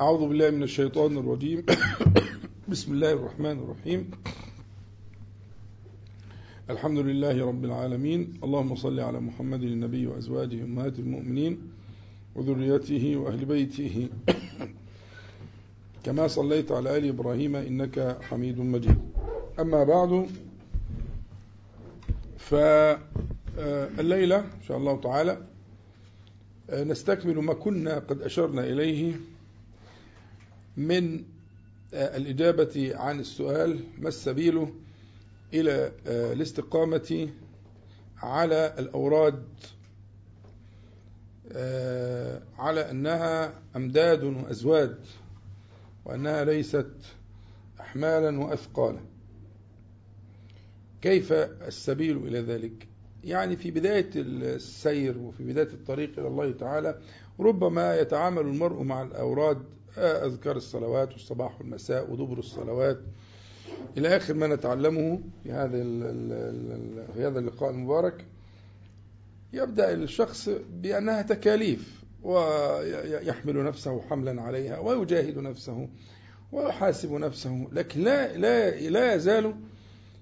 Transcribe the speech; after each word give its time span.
أعوذ 0.00 0.28
بالله 0.28 0.50
من 0.50 0.62
الشيطان 0.62 1.18
الرجيم. 1.18 1.66
بسم 2.68 2.92
الله 2.92 3.12
الرحمن 3.12 3.58
الرحيم. 3.58 4.10
الحمد 6.70 6.98
لله 6.98 7.46
رب 7.46 7.64
العالمين. 7.64 8.40
اللهم 8.44 8.74
صل 8.74 9.00
على 9.00 9.20
محمد 9.20 9.62
النبي 9.62 10.06
وأزواجه 10.06 10.64
أمهات 10.64 10.98
المؤمنين 10.98 11.58
وذريته 12.34 13.16
وأهل 13.16 13.44
بيته. 13.44 14.08
كما 16.04 16.26
صليت 16.26 16.72
على 16.72 16.96
آل 16.96 17.08
إبراهيم 17.08 17.56
إنك 17.56 18.18
حميد 18.22 18.58
مجيد. 18.58 18.98
أما 19.60 19.84
بعد 19.84 20.26
فالليلة 22.38 24.38
إن 24.38 24.62
شاء 24.68 24.76
الله 24.76 25.00
تعالى 25.00 25.38
نستكمل 26.72 27.38
ما 27.38 27.54
كنا 27.54 27.98
قد 27.98 28.22
أشرنا 28.22 28.64
إليه 28.66 29.14
من 30.76 31.24
الإجابة 31.94 32.92
عن 32.96 33.20
السؤال 33.20 33.80
ما 33.98 34.08
السبيل 34.08 34.66
إلى 35.54 35.92
الاستقامة 36.06 37.28
على 38.16 38.74
الأوراد 38.78 39.44
على 42.58 42.90
أنها 42.90 43.60
أمداد 43.76 44.24
وأزواد 44.24 44.98
وأنها 46.04 46.44
ليست 46.44 46.90
أحمالا 47.80 48.40
وأثقالا. 48.40 49.00
كيف 51.02 51.32
السبيل 51.32 52.16
إلى 52.16 52.40
ذلك؟ 52.40 52.88
يعني 53.24 53.56
في 53.56 53.70
بداية 53.70 54.10
السير 54.16 55.18
وفي 55.18 55.44
بداية 55.44 55.66
الطريق 55.72 56.18
إلى 56.18 56.28
الله 56.28 56.52
تعالى 56.52 56.98
ربما 57.40 57.96
يتعامل 58.00 58.40
المرء 58.42 58.82
مع 58.82 59.02
الأوراد 59.02 59.62
أذكار 59.98 60.56
الصلوات 60.56 61.12
والصباح 61.12 61.60
والمساء 61.60 62.10
ودبر 62.10 62.38
الصلوات. 62.38 62.98
إلى 63.98 64.16
آخر 64.16 64.34
ما 64.34 64.46
نتعلمه 64.46 65.20
في 65.42 65.52
هذا 65.52 65.70
في 67.14 67.26
هذا 67.26 67.38
اللقاء 67.38 67.70
المبارك 67.70 68.24
يبدأ 69.52 69.92
الشخص 69.92 70.48
بأنها 70.72 71.22
تكاليف 71.22 72.02
ويحمل 72.22 73.64
نفسه 73.64 74.00
حملا 74.00 74.42
عليها 74.42 74.78
ويجاهد 74.78 75.38
نفسه 75.38 75.88
ويحاسب 76.52 77.12
نفسه 77.12 77.68
لكن 77.72 78.00
لا 78.00 78.36
لا 78.36 78.70
لا 78.90 79.14
يزال 79.14 79.54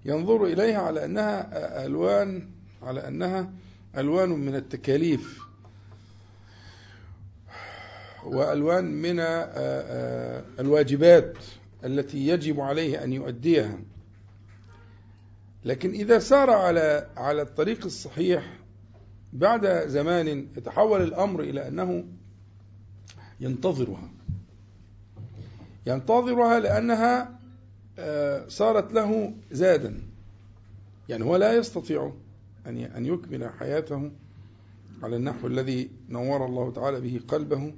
ينظر 0.04 0.44
إليها 0.44 0.78
على 0.78 1.04
أنها 1.04 1.86
ألوان 1.86 2.48
على 2.82 3.08
أنها 3.08 3.52
ألوان 3.96 4.28
من 4.28 4.54
التكاليف. 4.54 5.40
وألوان 8.24 8.84
من 8.84 9.20
الواجبات 10.60 11.36
التي 11.84 12.28
يجب 12.28 12.60
عليه 12.60 13.04
أن 13.04 13.12
يؤديها. 13.12 13.78
لكن 15.64 15.90
إذا 15.90 16.18
سار 16.18 16.50
على 16.50 17.08
على 17.16 17.42
الطريق 17.42 17.84
الصحيح 17.84 18.58
بعد 19.32 19.88
زمان 19.88 20.28
يتحول 20.28 21.02
الأمر 21.02 21.40
إلى 21.40 21.68
أنه 21.68 22.04
ينتظرها. 23.40 24.10
ينتظرها 25.86 26.60
لأنها 26.60 27.38
صارت 28.48 28.92
له 28.92 29.34
زادا. 29.50 30.00
يعني 31.08 31.24
هو 31.24 31.36
لا 31.36 31.54
يستطيع 31.56 32.12
أن 32.66 32.78
أن 32.78 33.06
يكمل 33.06 33.50
حياته 33.58 34.10
على 35.02 35.16
النحو 35.16 35.46
الذي 35.46 35.90
نور 36.08 36.46
الله 36.46 36.72
تعالى 36.72 37.00
به 37.00 37.20
قلبه. 37.28 37.74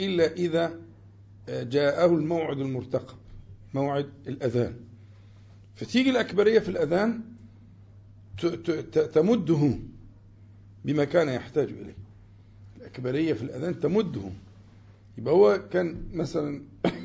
إلا 0.00 0.32
إذا 0.32 0.80
جاءه 1.48 2.06
الموعد 2.14 2.58
المرتقب 2.58 3.16
موعد 3.74 4.10
الأذان. 4.26 4.76
فتيجي 5.74 6.10
الأكبرية 6.10 6.58
في 6.58 6.68
الأذان 6.68 7.20
تمده 9.14 9.78
بما 10.84 11.04
كان 11.04 11.28
يحتاج 11.28 11.68
إليه. 11.68 11.96
الأكبرية 12.76 13.32
في 13.32 13.42
الأذان 13.42 13.80
تمده. 13.80 14.30
يبقى 15.18 15.34
هو 15.34 15.60
كان 15.72 16.08
مثلا 16.12 16.62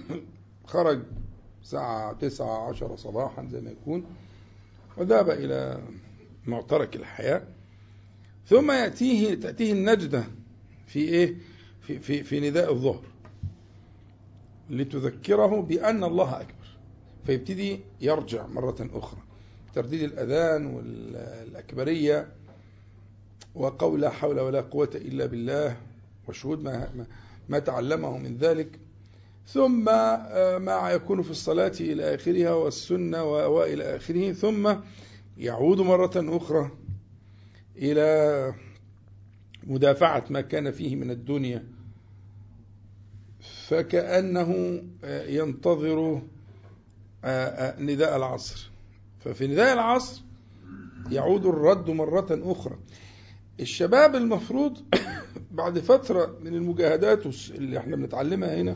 خرج 0.65 0.99
الساعة 1.61 2.13
تسعة 2.13 2.69
عشر 2.69 2.95
صباحا 2.95 3.47
زي 3.51 3.61
ما 3.61 3.71
يكون 3.71 4.05
وذهب 4.97 5.29
إلى 5.29 5.81
معترك 6.45 6.95
الحياة. 6.95 7.43
ثم 8.47 8.71
يأتيه 8.71 9.35
تأتيه 9.35 9.73
النجدة 9.73 10.23
في 10.87 10.99
إيه؟ 10.99 11.35
في, 11.81 11.99
في, 11.99 12.23
في 12.23 12.49
نداء 12.49 12.71
الظهر. 12.71 13.01
لتذكره 14.69 15.61
بأن 15.61 16.03
الله 16.03 16.41
أكبر. 16.41 16.67
فيبتدي 17.25 17.79
يرجع 18.01 18.47
مرة 18.47 18.89
أخرى. 18.93 19.19
ترديد 19.75 20.01
الأذان 20.01 20.65
والأكبرية 20.65 22.27
وقول 23.55 24.01
لا 24.01 24.09
حول 24.09 24.39
ولا 24.39 24.61
قوة 24.61 24.89
إلا 24.95 25.25
بالله 25.25 25.77
وشهود 26.27 26.63
ما, 26.63 27.05
ما 27.49 27.59
تعلمه 27.59 28.17
من 28.17 28.37
ذلك. 28.37 28.79
ثم 29.47 29.85
ما 30.65 30.89
يكون 30.91 31.21
في 31.21 31.31
الصلاة 31.31 31.71
إلى 31.79 32.15
آخرها 32.15 32.53
والسنة 32.53 33.23
وإلى 33.23 33.95
آخره. 33.95 34.31
ثم 34.31 34.75
يعود 35.37 35.81
مرة 35.81 36.11
أخرى 36.37 36.71
إلى 37.77 38.53
مدافعة 39.63 40.25
ما 40.29 40.41
كان 40.41 40.71
فيه 40.71 40.95
من 40.95 41.11
الدنيا 41.11 41.63
فكأنه 43.67 44.81
ينتظر 45.27 46.21
نداء 47.79 48.17
العصر. 48.17 48.71
ففي 49.19 49.47
نداء 49.47 49.73
العصر 49.73 50.21
يعود 51.11 51.45
الرد 51.45 51.89
مرة 51.89 52.27
أخرى. 52.31 52.77
الشباب 53.59 54.15
المفروض 54.15 54.77
بعد 55.51 55.79
فترة 55.79 56.37
من 56.41 56.53
المجاهدات 56.53 57.25
اللي 57.49 57.77
إحنا 57.77 57.95
بنتعلمها 57.95 58.55
هنا 58.55 58.75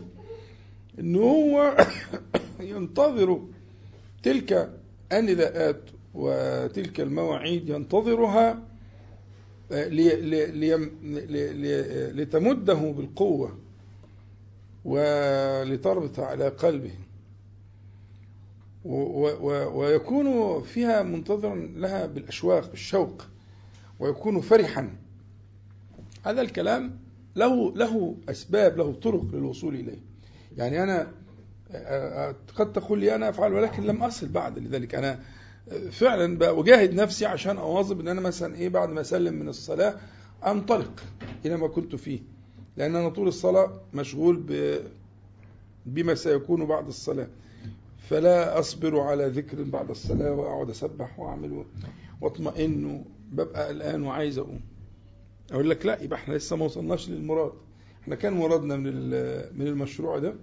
إن 1.00 1.16
هو 1.16 1.78
ينتظر 2.59 3.41
تلك 4.23 4.79
النداءات 5.13 5.81
وتلك 6.13 7.00
المواعيد 7.00 7.69
ينتظرها 7.69 8.74
لتمده 12.13 12.73
بالقوة 12.73 13.57
ولتربط 14.85 16.19
على 16.19 16.47
قلبه. 16.47 16.91
ويكون 19.73 20.61
فيها 20.61 21.03
منتظرا 21.03 21.55
لها 21.55 22.05
بالأشواق 22.05 22.69
بالشوق 22.69 23.27
ويكون 23.99 24.41
فرحا. 24.41 24.95
هذا 26.25 26.41
الكلام 26.41 26.99
له 27.35 27.75
له 27.75 28.17
أسباب 28.29 28.77
له 28.77 28.93
طرق 28.93 29.25
للوصول 29.33 29.75
إليه. 29.75 29.99
يعني 30.57 30.83
أنا 30.83 31.11
قد 32.55 32.73
تقول 32.73 32.99
لي 32.99 33.15
أنا 33.15 33.29
أفعل 33.29 33.53
ولكن 33.53 33.83
لم 33.83 34.03
أصل 34.03 34.27
بعد 34.29 34.59
لذلك. 34.59 34.95
أنا 34.95 35.19
فعلا 35.91 36.37
بأجاهد 36.37 36.93
نفسي 36.93 37.25
عشان 37.25 37.57
أواظب 37.57 37.99
أن 37.99 38.07
أنا 38.07 38.21
مثلا 38.21 38.55
إيه 38.55 38.69
بعد 38.69 38.89
ما 38.89 39.01
أسلم 39.01 39.33
من 39.33 39.47
الصلاة 39.49 39.95
أنطلق 40.45 41.03
إلى 41.45 41.57
ما 41.57 41.67
كنت 41.67 41.95
فيه. 41.95 42.19
لأن 42.77 42.95
أنا 42.95 43.09
طول 43.09 43.27
الصلاة 43.27 43.81
مشغول 43.93 44.35
ب 44.47 44.79
بما 45.85 46.15
سيكون 46.15 46.65
بعد 46.65 46.87
الصلاة. 46.87 47.27
فلا 48.09 48.59
أصبر 48.59 48.99
على 48.99 49.27
ذكر 49.27 49.63
بعد 49.63 49.89
الصلاة 49.89 50.31
وأقعد 50.31 50.69
أسبح 50.69 51.19
وأعمل 51.19 51.65
وأطمئن 52.21 53.05
ببقى 53.31 53.67
قلقان 53.67 54.03
وعايز 54.03 54.37
أقوم. 54.37 54.59
أقول 55.51 55.69
لك 55.69 55.85
لا 55.85 56.01
يبقى 56.03 56.19
إحنا 56.19 56.33
لسه 56.33 56.55
ما 56.55 56.65
وصلناش 56.65 57.09
للمراد. 57.09 57.51
إحنا 58.03 58.15
كان 58.15 58.33
مرادنا 58.33 58.75
من 58.75 58.93
من 59.59 59.67
المشروع 59.67 60.19
ده 60.19 60.33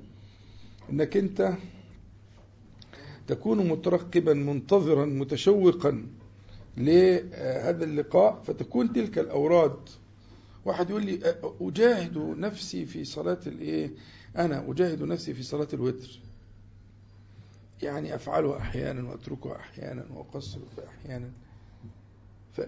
إنك 0.90 1.16
أنت 1.16 1.52
تكون 3.26 3.68
مترقبا 3.68 4.34
منتظرا 4.34 5.04
متشوقا 5.04 6.06
لهذا 6.76 7.84
اللقاء 7.84 8.42
فتكون 8.46 8.92
تلك 8.92 9.18
الأوراد. 9.18 9.76
واحد 10.64 10.90
يقول 10.90 11.04
لي 11.06 11.20
أجاهد 11.60 12.18
نفسي 12.18 12.86
في 12.86 13.04
صلاة 13.04 13.40
الإيه؟ 13.46 13.90
أنا 14.36 14.70
أجاهد 14.70 15.02
نفسي 15.02 15.34
في 15.34 15.42
صلاة 15.42 15.68
الوتر. 15.72 16.20
يعني 17.82 18.14
أفعلها 18.14 18.58
أحيانا 18.58 19.08
وأتركها 19.10 19.56
أحيانا 19.56 20.04
واقصر 20.14 20.58
أحيانا. 20.88 21.30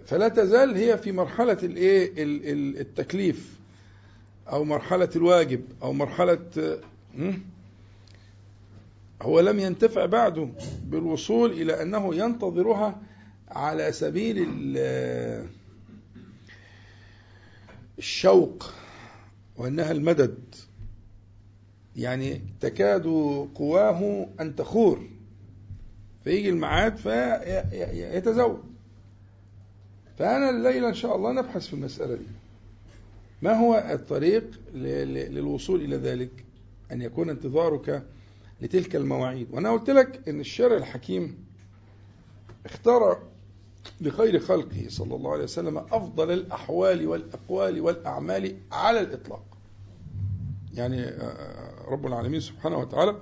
فلا 0.06 0.29
تزال 0.29 0.77
هي 0.77 0.99
في 0.99 1.12
مرحلة 1.12 1.59
الإيه؟ 1.62 2.12
التكليف 2.81 3.59
أو 4.49 4.65
مرحلة 4.65 5.11
الواجب 5.17 5.61
أو 5.83 5.93
مرحلة 5.93 6.39
هو 9.22 9.40
لم 9.40 9.58
ينتفع 9.58 10.06
بعده 10.06 10.49
بالوصول 10.84 11.52
إلى 11.52 11.82
أنه 11.82 12.14
ينتظرها 12.14 13.00
على 13.49 13.93
سبيل 13.93 14.46
الشوق 17.99 18.70
وأنها 19.56 19.93
المدد. 19.93 20.55
يعني 21.96 22.40
تكاد 22.61 23.02
قواه 23.55 24.28
أن 24.40 24.56
تخور. 24.56 25.08
فيجي 26.25 26.49
الميعاد 26.49 26.96
فيتزوج. 26.96 28.58
فأنا 30.19 30.50
الليلة 30.50 30.88
إن 30.88 30.94
شاء 30.94 31.17
الله 31.17 31.32
نبحث 31.32 31.67
في 31.67 31.75
المسألة 31.75 32.14
دي. 32.14 32.26
ما 33.43 33.52
هو 33.52 33.88
الطريق 33.90 34.60
للوصول 34.75 35.81
إلى 35.81 35.96
ذلك؟ 35.96 36.44
أن 36.93 37.02
يكون 37.02 37.31
انتظارك 37.31 38.02
لتلك 38.64 38.96
المواعيد. 38.96 39.49
وأنا 39.52 39.72
قلت 39.72 39.90
لك 39.90 40.28
أن 40.28 40.40
الشرع 40.40 40.76
الحكيم 40.76 41.44
اختار 42.66 43.22
لخير 44.00 44.38
خلقه 44.38 44.87
صلى 44.88 45.14
الله 45.14 45.32
عليه 45.32 45.44
وسلم 45.44 45.78
أفضل 45.78 46.31
الأحوال 46.31 47.06
والأقوال 47.06 47.81
والأعمال 47.81 48.56
على 48.72 49.00
الإطلاق. 49.00 49.44
يعني 50.75 51.05
آه، 51.05 51.08
آه، 51.08 51.90
رب 51.90 52.06
العالمين 52.06 52.40
سبحانه 52.40 52.78
وتعالى 52.78 53.16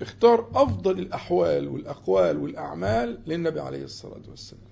اختار 0.00 0.50
أفضل 0.54 0.98
الأحوال 0.98 1.68
والأقوال 1.68 2.36
والأعمال 2.38 3.20
للنبي 3.26 3.60
عليه 3.60 3.84
الصلاة 3.84 4.22
والسلام. 4.30 4.62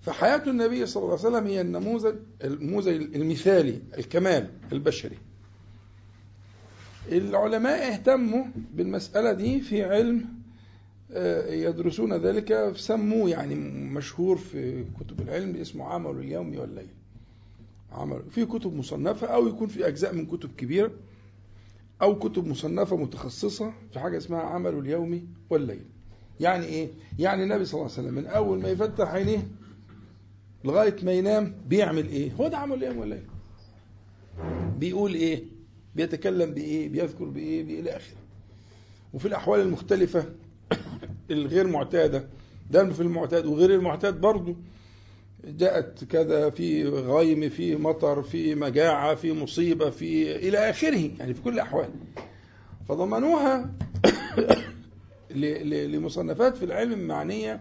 فحياة 0.00 0.42
النبي 0.46 0.86
صلى 0.86 1.02
الله 1.02 1.18
عليه 1.18 1.28
وسلم 1.28 1.46
هي 1.46 1.60
النموذج 1.60 2.14
المثالي 3.14 3.82
الكمال 3.98 4.50
البشري. 4.72 5.18
العلماء 7.12 7.92
اهتموا 7.92 8.44
بالمسألة 8.74 9.32
دي 9.32 9.60
في 9.60 9.84
علم 9.84 10.24
آه، 11.12 11.52
يدرسون 11.54 12.12
ذلك 12.14 12.72
سموه 12.76 13.30
يعني 13.30 13.54
مشهور 13.94 14.36
في 14.36 14.84
كتب 15.00 15.20
العلم 15.20 15.56
اسمه 15.56 15.84
عمل 15.84 16.10
اليوم 16.18 16.58
والليل 16.58 16.88
عمل 17.92 18.22
في 18.30 18.44
كتب 18.46 18.74
مصنفة 18.74 19.26
أو 19.26 19.48
يكون 19.48 19.68
في 19.68 19.88
أجزاء 19.88 20.14
من 20.14 20.26
كتب 20.26 20.50
كبيرة 20.56 20.90
أو 22.02 22.18
كتب 22.18 22.46
مصنفة 22.46 22.96
متخصصة 22.96 23.72
في 23.92 24.00
حاجة 24.00 24.16
اسمها 24.18 24.40
عمل 24.40 24.78
اليوم 24.78 25.28
والليل 25.50 25.82
يعني 26.40 26.66
إيه؟ 26.66 26.88
يعني 27.18 27.42
النبي 27.42 27.64
صلى 27.64 27.80
الله 27.80 27.92
عليه 27.92 28.02
وسلم 28.02 28.14
من 28.14 28.26
أول 28.26 28.62
ما 28.62 28.68
يفتح 28.68 29.08
عينيه 29.08 29.48
لغاية 30.64 30.96
ما 31.02 31.12
ينام 31.12 31.54
بيعمل 31.68 32.08
إيه؟ 32.08 32.32
هو 32.32 32.48
ده 32.48 32.58
عمل 32.58 32.76
اليوم 32.76 32.98
والليل 32.98 33.22
بيقول 34.78 35.14
إيه؟ 35.14 35.44
بيتكلم 35.94 36.54
بإيه؟ 36.54 36.88
بيذكر 36.88 37.24
بإيه؟ 37.24 37.64
بإيه 37.64 37.80
إلى 37.80 37.90
آخره 37.90 38.16
وفي 39.14 39.28
الأحوال 39.28 39.60
المختلفة 39.60 40.24
الغير 41.30 41.66
معتادة 41.66 42.24
ده 42.70 42.92
في 42.92 43.00
المعتاد 43.00 43.46
وغير 43.46 43.74
المعتاد 43.74 44.20
برضه 44.20 44.56
جاءت 45.44 46.04
كذا 46.04 46.50
في 46.50 46.88
غيم 46.88 47.48
في 47.48 47.76
مطر 47.76 48.22
في 48.22 48.54
مجاعة 48.54 49.14
في 49.14 49.32
مصيبة 49.32 49.90
في 49.90 50.36
إلى 50.36 50.58
آخره 50.70 51.10
يعني 51.18 51.34
في 51.34 51.42
كل 51.42 51.54
الأحوال 51.54 51.88
فضمنوها 52.88 53.70
لمصنفات 55.64 56.56
في 56.56 56.64
العلم 56.64 56.92
المعنية 56.92 57.60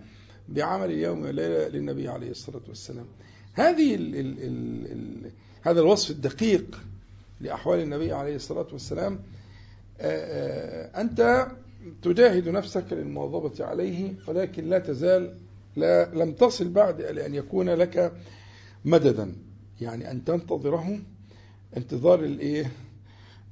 بعمل 0.49 0.91
اليوم 0.91 1.21
والليلة 1.21 1.67
للنبي 1.67 2.07
عليه 2.07 2.31
الصلاة 2.31 2.61
والسلام 2.67 3.05
هذه 3.53 3.95
ال 3.95 4.15
ال 4.15 4.39
ال 4.39 4.91
ال 4.91 5.31
هذا 5.61 5.79
الوصف 5.79 6.11
الدقيق 6.11 6.81
لأحوال 7.41 7.79
النبي 7.79 8.11
عليه 8.13 8.35
الصلاة 8.35 8.67
والسلام 8.71 9.19
أنت 10.97 11.47
تجاهد 12.01 12.49
نفسك 12.49 12.85
للمواظبة 12.91 13.65
عليه 13.65 14.13
ولكن 14.27 14.69
لا 14.69 14.79
تزال 14.79 15.37
لا 15.75 16.05
لم 16.15 16.33
تصل 16.33 16.69
بعد 16.69 17.01
لأن 17.01 17.35
يكون 17.35 17.69
لك 17.69 18.13
مددا 18.85 19.35
يعني 19.81 20.11
أن 20.11 20.23
تنتظره 20.25 20.99
انتظار 21.77 22.19
الايه 22.23 22.71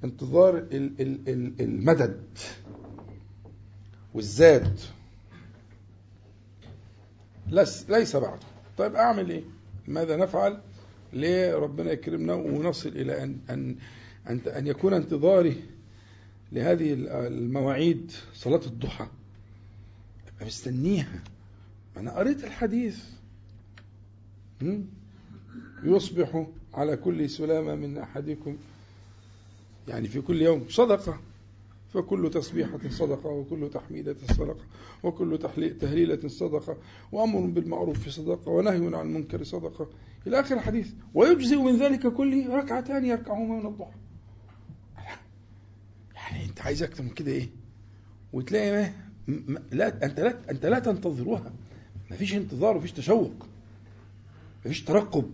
انتظار 0.03 0.67
المدد 1.59 2.23
والزاد. 4.13 4.79
ليس 7.89 8.15
بعد 8.15 8.39
طيب 8.77 8.95
أعمل 8.95 9.29
إيه؟ 9.29 9.43
ماذا 9.87 10.15
نفعل؟ 10.17 10.61
ليه 11.13 11.55
ربنا 11.55 11.91
يكرمنا 11.91 12.33
ونصل 12.33 12.89
إلى 12.89 13.23
أن, 13.23 13.37
أن, 13.49 13.75
أن, 14.29 14.39
أن 14.47 14.67
يكون 14.67 14.93
انتظاري 14.93 15.63
لهذه 16.51 16.93
المواعيد 17.27 18.11
صلاة 18.33 18.61
الضحى. 18.65 19.07
أبقى 20.33 20.45
مستنيها. 20.45 21.23
أنا 21.97 22.11
قريت 22.11 22.43
الحديث. 22.43 23.03
يصبح 25.83 26.47
على 26.73 26.97
كل 26.97 27.29
سلامة 27.29 27.75
من 27.75 27.97
أحدكم 27.97 28.57
يعني 29.87 30.07
في 30.07 30.21
كل 30.21 30.41
يوم. 30.41 30.65
صدقة. 30.69 31.19
فكل 31.93 32.29
تسبيحة 32.29 32.79
صدقة 32.89 33.29
وكل 33.29 33.69
تحميدة 33.69 34.15
صدقة 34.37 34.65
وكل 35.03 35.39
تهليلة 35.81 36.27
صدقة 36.27 36.77
وأمر 37.11 37.39
بالمعروف 37.39 38.09
صدقة 38.09 38.51
ونهي 38.51 38.95
عن 38.97 39.07
المنكر 39.07 39.43
صدقة. 39.43 39.89
إلى 40.27 40.39
آخر 40.39 40.55
الحديث 40.55 40.93
ويجزئ 41.13 41.55
من 41.55 41.77
ذلك 41.77 42.07
كله 42.07 42.55
ركعتان 42.55 43.05
يركعهما 43.05 43.59
من 43.59 43.65
الضحى. 43.65 43.97
يعني 46.15 46.45
أنت 46.45 46.61
عايز 46.61 46.83
أكتر 46.83 47.03
من 47.03 47.09
كده 47.09 47.31
إيه؟ 47.31 47.49
وتلاقي 48.33 48.91
ما 49.27 49.59
لا 49.71 50.05
أنت 50.05 50.19
لا 50.19 50.51
أنت 50.51 50.65
لا 50.65 50.79
تنتظرها. 50.79 51.53
مفيش 52.11 52.35
انتظار 52.35 52.75
ومفيش 52.75 52.91
تشوق 52.91 53.47
مفيش 54.65 54.83
ترقب. 54.83 55.31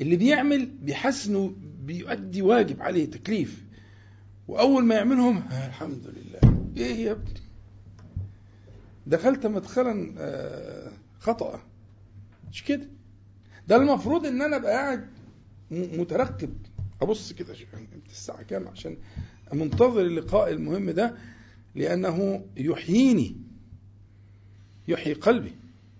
اللي 0.00 0.16
بيعمل 0.16 0.66
بيحس 0.66 1.28
انه 1.28 1.52
بيؤدي 1.82 2.42
واجب 2.42 2.82
عليه 2.82 3.10
تكليف. 3.10 3.67
وأول 4.48 4.84
ما 4.84 4.94
يعملهم 4.94 5.36
آه 5.38 5.66
الحمد 5.66 6.06
لله. 6.06 6.58
إيه 6.76 6.94
يا 7.04 7.12
ابني؟ 7.12 7.34
دخلت 9.06 9.46
مدخلا 9.46 10.14
آه 10.18 10.92
خطأ. 11.18 11.60
مش 12.52 12.64
كده؟ 12.64 12.88
ده 13.68 13.76
المفروض 13.76 14.26
إن 14.26 14.42
أنا 14.42 14.56
أبقى 14.56 14.72
قاعد 14.72 15.08
مترقب 15.70 16.54
أبص 17.02 17.32
كده 17.32 17.54
الساعة 18.10 18.42
كام؟ 18.42 18.68
عشان 18.68 18.96
منتظر 19.52 20.00
اللقاء 20.00 20.50
المهم 20.52 20.90
ده 20.90 21.14
لأنه 21.74 22.44
يحييني. 22.56 23.36
يحيي 24.88 25.12
قلبي 25.12 25.52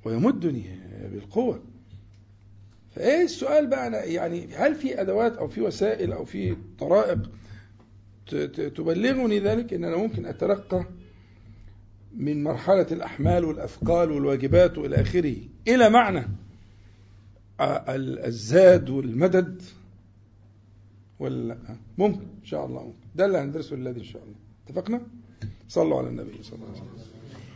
ويمدني 0.05 0.79
بالقوة. 1.13 1.63
فإيه 2.91 3.23
السؤال 3.25 3.67
بقى؟ 3.67 3.87
أنا 3.87 4.05
يعني 4.05 4.47
هل 4.55 4.75
في 4.75 5.01
أدوات 5.01 5.37
أو 5.37 5.49
في 5.49 5.61
وسائل 5.61 6.13
أو 6.13 6.25
في 6.25 6.57
طرائق 6.79 7.31
تبلغني 8.77 9.39
ذلك 9.39 9.75
إن 9.75 9.85
أنا 9.85 9.97
ممكن 9.97 10.27
أترقى 10.27 10.87
من 12.17 12.43
مرحلة 12.43 12.87
الأحمال 12.93 13.45
والأثقال 13.45 14.11
والواجبات 14.11 14.79
والى 14.79 15.01
آخره. 15.01 15.37
إلى 15.69 15.91
معنى 15.91 16.29
الزاد 18.27 18.91
والمدد 18.91 19.63
ولا 21.21 21.59
ممكن 21.99 22.21
إن 22.41 22.45
شاء 22.45 22.67
الله 22.67 22.83
ممكن. 22.83 22.99
ده 23.15 23.25
اللي 23.25 23.39
هندرسه 23.39 23.77
الذي 23.77 24.01
إن 24.01 24.05
شاء 24.05 24.23
الله. 24.23 24.35
اتفقنا؟ 24.67 25.01
صلوا 25.69 25.99
على 25.99 26.09
النبي 26.09 26.43
صلى 26.43 26.55
الله 26.55 26.69
عليه 26.69 26.81
وسلم. 26.81 27.09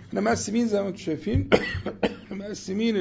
إحنا 0.09 0.21
مقسمين 0.21 0.69
زي 0.69 0.83
ما 0.83 0.88
أنتم 0.88 0.99
شايفين. 0.99 1.50
مقسمين 2.31 2.97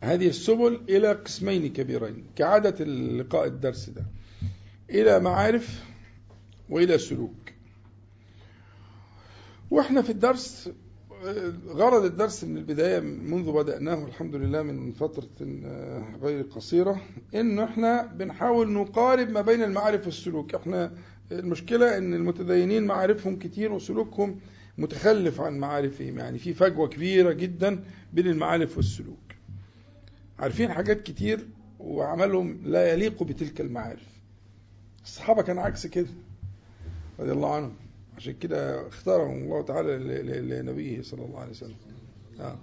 هذه 0.00 0.28
السبل 0.28 0.80
إلى 0.88 1.12
قسمين 1.12 1.72
كبيرين. 1.72 2.24
كعادة 2.36 2.84
اللقاء 2.84 3.46
الدرس 3.46 3.90
ده. 3.90 4.04
إلى 4.90 5.20
معارف 5.20 5.84
وإلى 6.70 6.98
سلوك. 6.98 7.52
وإحنا 9.70 10.02
في 10.02 10.10
الدرس 10.10 10.70
غرض 11.66 12.04
الدرس 12.04 12.44
من 12.44 12.56
البداية 12.56 13.00
منذ 13.00 13.52
بدأناه 13.52 14.04
الحمد 14.04 14.34
لله 14.34 14.62
من 14.62 14.92
فترة 14.92 15.28
غير 16.22 16.42
قصيرة 16.42 17.02
إنه 17.34 17.64
إحنا 17.64 18.06
بنحاول 18.06 18.72
نقارب 18.72 19.30
ما 19.30 19.40
بين 19.40 19.62
المعارف 19.62 20.06
والسلوك. 20.06 20.54
إحنا 20.54 20.92
المشكلة 21.32 21.98
إن 21.98 22.14
المتدينين 22.14 22.86
معارفهم 22.86 23.38
كتير 23.38 23.72
وسلوكهم 23.72 24.40
متخلف 24.78 25.40
عن 25.40 25.58
معارفهم. 25.58 26.18
يعني 26.18 26.38
في 26.38 26.54
فجوة 26.54 26.88
كبيرة 26.88 27.32
جدا 27.32 27.84
بين 28.12 28.26
المعارف 28.26 28.76
والسلوك. 28.76 29.32
عارفين 30.38 30.72
حاجات 30.72 31.02
كتير 31.02 31.48
وعملهم 31.78 32.60
لا 32.64 32.92
يليق 32.92 33.22
بتلك 33.22 33.60
المعارف. 33.60 34.17
الصحابة 35.08 35.42
كان 35.42 35.58
عكس 35.58 35.86
كده 35.86 36.06
رضي 37.20 37.32
الله 37.32 37.54
عنهم. 37.54 37.74
عشان 38.16 38.32
كده 38.32 38.88
اختارهم 38.88 39.42
الله 39.42 39.62
تعالى 39.62 39.98
لنبيه 40.40 41.02
صلى 41.02 41.24
الله 41.24 41.40
عليه 41.40 41.50
وسلم. 41.50 41.76
آه. 42.40 42.56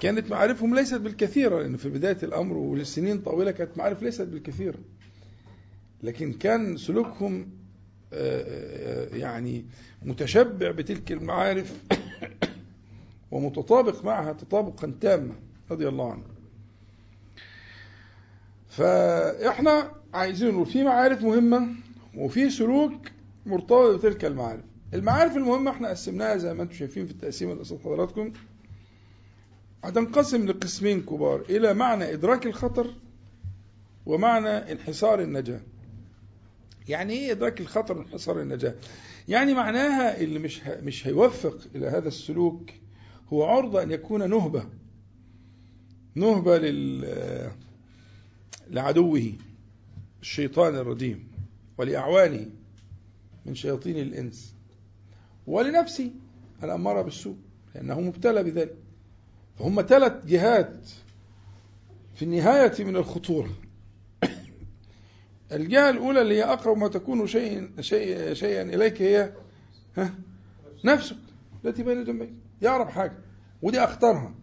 كانت 0.00 0.30
معارفهم 0.30 0.74
ليست 0.74 0.94
بالكثيرة 0.94 1.62
لأن 1.62 1.76
في 1.76 1.88
بداية 1.88 2.18
الأمر 2.22 2.56
ولسنين 2.56 3.20
طويلة 3.20 3.50
كانت 3.50 3.78
معارف 3.78 4.02
ليست 4.02 4.22
بالكثيرة. 4.22 4.78
لكن 6.02 6.32
كان 6.32 6.76
سلوكهم 6.76 7.50
آه، 8.12 8.42
آه، 9.12 9.16
يعني 9.16 9.64
متشبع 10.02 10.70
بتلك 10.70 11.12
المعارف 11.12 11.80
ومتطابق 13.30 14.04
معها 14.04 14.32
تطابقا 14.32 14.94
تاما 15.00 15.34
رضي 15.70 15.88
الله 15.88 16.12
عنه. 16.12 16.35
فإحنا 18.76 19.90
عايزين 20.14 20.50
نقول 20.54 20.66
في 20.66 20.84
معارف 20.84 21.22
مهمة 21.22 21.68
وفي 22.16 22.50
سلوك 22.50 22.92
مرتبط 23.46 23.94
بتلك 23.98 24.24
المعارف. 24.24 24.64
المعارف 24.94 25.36
المهمة 25.36 25.70
إحنا 25.70 25.88
قسمناها 25.88 26.36
زي 26.36 26.54
ما 26.54 26.62
أنتم 26.62 26.74
شايفين 26.74 27.06
في 27.06 27.12
التقسيم 27.12 27.50
اللي 27.50 27.60
قصاد 27.60 27.80
حضراتكم 27.80 28.32
هتنقسم 29.84 30.46
لقسمين 30.46 31.02
كبار 31.02 31.40
إلى 31.50 31.74
معنى 31.74 32.12
إدراك 32.14 32.46
الخطر 32.46 32.94
ومعنى 34.06 34.48
انحصار 34.72 35.20
النجاة. 35.20 35.60
يعني 36.88 37.12
إيه 37.12 37.32
إدراك 37.32 37.60
الخطر 37.60 37.98
وانحصار 37.98 38.40
النجاة؟ 38.40 38.74
يعني 39.28 39.54
معناها 39.54 40.20
اللي 40.20 40.38
مش 40.38 40.60
مش 40.66 41.06
هيوفق 41.06 41.58
إلى 41.74 41.86
هذا 41.86 42.08
السلوك 42.08 42.70
هو 43.32 43.44
عرضة 43.44 43.82
أن 43.82 43.90
يكون 43.90 44.30
نهبة. 44.30 44.64
نهبة 46.14 46.58
لل 46.58 47.04
لعدوه 48.70 49.32
الشيطان 50.22 50.74
الرجيم 50.74 51.28
ولأعوانه 51.78 52.46
من 53.46 53.54
شياطين 53.54 53.96
الإنس 53.96 54.54
ولنفسه 55.46 56.10
الأمارة 56.62 57.02
بالسوء 57.02 57.36
لأنه 57.74 58.00
مبتلى 58.00 58.42
بذلك. 58.42 58.76
فهم 59.58 59.82
ثلاث 59.82 60.26
جهات 60.26 60.88
في 62.14 62.22
النهاية 62.22 62.84
من 62.84 62.96
الخطورة. 62.96 63.50
الجهة 65.52 65.90
الأولى 65.90 66.22
اللي 66.22 66.34
هي 66.34 66.44
أقرب 66.44 66.76
ما 66.76 66.88
تكون 66.88 67.26
شيء 67.26 67.70
شيء 67.80 68.34
شيئا 68.34 68.62
إليك 68.62 69.02
هي 69.02 69.32
ها 69.96 70.14
نفسك 70.84 71.16
التي 71.64 71.82
بين 71.82 72.04
جنبيك 72.04 72.32
يعرف 72.62 72.88
حاجة 72.88 73.18
ودي 73.62 73.80
أخطرها 73.80 74.34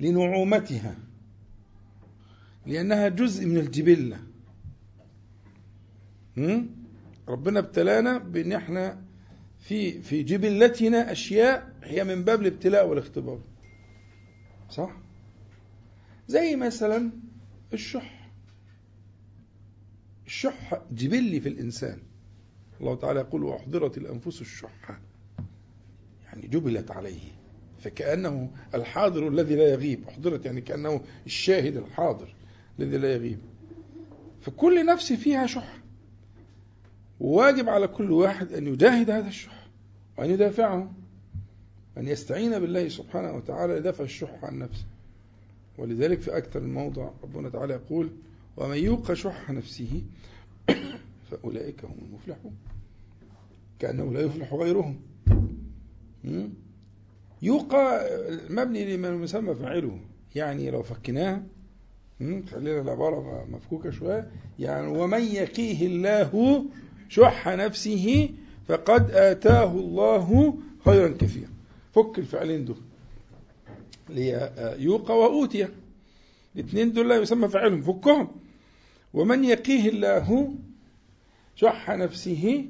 لنعومتها. 0.00 0.96
لأنها 2.66 3.08
جزء 3.08 3.46
من 3.46 3.56
الجبلة. 3.56 4.20
ربنا 7.28 7.58
ابتلانا 7.58 8.18
بأن 8.18 8.52
إحنا 8.52 9.02
في 9.58 10.02
في 10.02 10.22
جبلتنا 10.22 11.12
أشياء 11.12 11.76
هي 11.82 12.04
من 12.04 12.24
باب 12.24 12.40
الابتلاء 12.40 12.88
والاختبار. 12.88 13.40
صح؟ 14.70 14.96
زي 16.28 16.56
مثلا 16.56 17.10
الشح. 17.72 18.30
الشح 20.26 20.82
جبلي 20.92 21.40
في 21.40 21.48
الإنسان. 21.48 21.98
الله 22.80 22.94
تعالى 22.94 23.20
يقول 23.20 23.44
وأحضرت 23.44 23.98
الأنفس 23.98 24.40
الشح. 24.40 25.00
يعني 26.24 26.46
جبلت 26.46 26.90
عليه. 26.90 27.20
فكأنه 27.80 28.50
الحاضر 28.74 29.28
الذي 29.28 29.56
لا 29.56 29.68
يغيب. 29.68 30.08
أحضرت 30.08 30.46
يعني 30.46 30.60
كأنه 30.60 31.00
الشاهد 31.26 31.76
الحاضر. 31.76 32.34
الذي 32.82 32.98
لا 32.98 33.12
يغيب. 33.12 33.38
فكل 34.40 34.86
نفس 34.86 35.12
فيها 35.12 35.46
شح 35.46 35.80
وواجب 37.20 37.68
على 37.68 37.88
كل 37.88 38.12
واحد 38.12 38.52
أن 38.52 38.66
يجاهد 38.66 39.10
هذا 39.10 39.28
الشح 39.28 39.68
وأن 40.18 40.30
يدافعه 40.30 40.92
أن 41.98 42.08
يستعين 42.08 42.58
بالله 42.58 42.88
سبحانه 42.88 43.32
وتعالى 43.32 43.74
لدفع 43.74 44.04
الشح 44.04 44.44
عن 44.44 44.58
نفسه. 44.58 44.84
ولذلك 45.78 46.20
في 46.20 46.36
أكثر 46.36 46.60
من 46.60 46.74
موضع 46.74 47.10
ربنا 47.22 47.48
تعالى 47.48 47.74
يقول 47.74 48.10
ومن 48.56 48.76
يوق 48.76 49.12
شح 49.12 49.50
نفسه 49.50 50.02
فأولئك 51.30 51.84
هم 51.84 51.98
المفلحون. 52.02 52.56
كأنه 53.78 54.12
لا 54.12 54.20
يفلح 54.20 54.54
غيرهم. 54.54 55.00
يوقى 57.42 58.10
مبني 58.50 58.96
لما 58.96 59.24
يسمى 59.24 59.54
فاعله. 59.54 59.98
يعني 60.34 60.70
لو 60.70 60.82
فكناها 60.82 61.42
خلينا 62.20 62.80
العبارة 62.80 63.46
مفكوكة 63.50 63.90
شوية. 63.90 64.30
يعني 64.58 64.86
ومن 64.86 65.22
يقيه 65.22 65.86
الله 65.86 66.64
شح 67.08 67.48
نفسه 67.48 68.30
فقد 68.68 69.10
آتاه 69.10 69.72
الله 69.72 70.54
خيرا 70.84 71.08
كثيرا. 71.08 71.48
فك 71.94 72.18
الفعلين 72.18 72.64
دول. 72.64 72.76
اللي 74.10 74.50
يوقى 74.78 75.18
وأوتي. 75.18 75.68
الاثنين 76.56 76.92
دول 76.92 77.08
لا 77.08 77.16
يسمى 77.16 77.48
فعلهم 77.48 77.82
فكهم. 77.82 78.28
ومن 79.14 79.44
يقيه 79.44 79.88
الله 79.88 80.54
شح 81.56 81.90
نفسه 81.90 82.64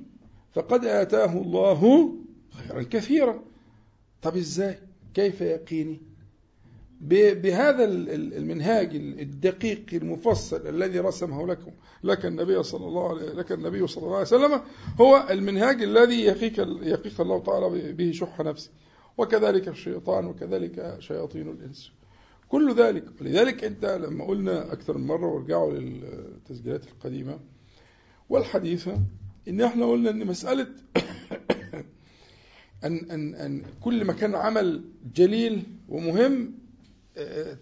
فقد 0.54 0.84
آتاه 0.84 1.32
الله 1.32 2.12
خيرا 2.50 2.82
كثيرا. 2.82 3.42
طب 4.22 4.36
إزاي؟ 4.36 4.78
كيف 5.14 5.40
يقيني؟ 5.40 6.00
بهذا 7.00 7.84
المنهاج 8.14 8.96
الدقيق 8.96 9.84
المفصل 9.92 10.68
الذي 10.68 10.98
رسمه 10.98 11.46
لكم. 11.46 11.70
لك 12.04 12.26
النبي 12.26 12.62
صلى 12.62 12.86
الله 12.86 13.08
عليه 13.08 13.32
لك 13.32 13.52
النبي 13.52 13.86
صلى 13.86 14.04
الله 14.04 14.16
عليه 14.16 14.26
وسلم 14.26 14.60
هو 15.00 15.26
المنهاج 15.30 15.82
الذي 15.82 16.20
يقيك 16.20 16.58
يقيك 16.82 17.20
الله 17.20 17.42
تعالى 17.42 17.92
به 17.92 18.12
شح 18.12 18.40
نفسه. 18.40 18.70
وكذلك 19.18 19.68
الشيطان 19.68 20.26
وكذلك 20.26 20.96
شياطين 20.98 21.48
الإنس. 21.48 21.92
كل 22.50 22.74
ذلك 22.74 23.04
ولذلك 23.20 23.64
أنت 23.64 23.84
لما 23.84 24.24
قلنا 24.24 24.72
أكثر 24.72 24.98
من 24.98 25.06
مرة 25.06 25.26
وارجعوا 25.26 25.72
للتسجيلات 25.72 26.84
القديمة 26.84 27.38
والحديثة 28.28 29.02
إن 29.48 29.60
إحنا 29.60 29.86
قلنا 29.86 30.10
إن 30.10 30.26
مسألة 30.26 30.66
أن 32.84 33.10
أن 33.10 33.34
أن 33.34 33.62
كل 33.80 34.04
ما 34.04 34.12
كان 34.12 34.34
عمل 34.34 34.84
جليل 35.14 35.62
ومهم 35.88 36.54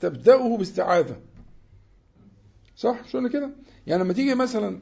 تبدأه 0.00 0.56
باستعاذة. 0.56 1.20
صح؟ 2.76 3.08
شو 3.08 3.28
كده؟ 3.28 3.50
يعني 3.86 4.04
لما 4.04 4.12
تيجي 4.12 4.34
مثلا 4.34 4.78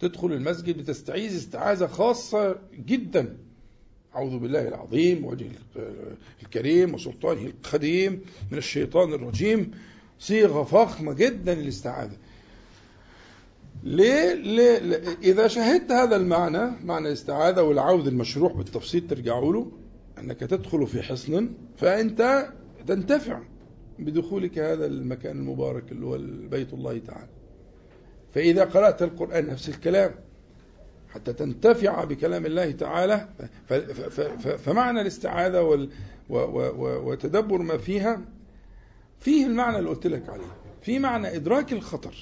تدخل 0.00 0.32
المسجد 0.32 0.78
بتستعيذ 0.78 1.36
استعاذة 1.36 1.86
خاصة 1.86 2.58
جدا. 2.74 3.36
أعوذ 4.16 4.38
بالله 4.38 4.68
العظيم 4.68 5.24
وجه 5.24 5.46
الكريم 6.42 6.94
وسلطانه 6.94 7.46
القديم 7.46 8.20
من 8.52 8.58
الشيطان 8.58 9.12
الرجيم. 9.12 9.70
صيغة 10.18 10.62
فخمة 10.62 11.12
جدا 11.12 11.54
للاستعاذة. 11.54 12.16
ليه؟ 13.82 14.34
ليه؟ 14.34 14.78
إذا 15.22 15.48
شاهدت 15.48 15.92
هذا 15.92 16.16
المعنى 16.16 16.70
معنى 16.84 17.08
الاستعاذة 17.08 17.62
والعود 17.62 18.06
المشروع 18.06 18.52
بالتفصيل 18.52 19.06
ترجعوا 19.06 19.52
له 19.52 19.72
أنك 20.18 20.40
تدخل 20.40 20.86
في 20.86 21.02
حصن 21.02 21.50
فأنت 21.76 22.48
تنتفع. 22.86 23.42
بدخولك 23.98 24.58
هذا 24.58 24.86
المكان 24.86 25.38
المبارك 25.38 25.92
اللي 25.92 26.06
هو 26.06 26.18
بيت 26.48 26.72
الله 26.72 26.98
تعالى. 26.98 27.28
فإذا 28.34 28.64
قرأت 28.64 29.02
القرآن 29.02 29.46
نفس 29.46 29.68
الكلام 29.68 30.10
حتى 31.10 31.32
تنتفع 31.32 32.04
بكلام 32.04 32.46
الله 32.46 32.70
تعالى 32.70 33.28
فمعنى 34.58 35.00
الاستعاذة 35.00 35.88
وتدبر 36.28 37.58
ما 37.58 37.76
فيها 37.76 38.20
فيه 39.20 39.46
المعنى 39.46 39.78
اللي 39.78 39.90
قلت 39.90 40.06
لك 40.06 40.28
عليه. 40.28 40.56
في 40.82 40.98
معنى 40.98 41.36
إدراك 41.36 41.72
الخطر. 41.72 42.14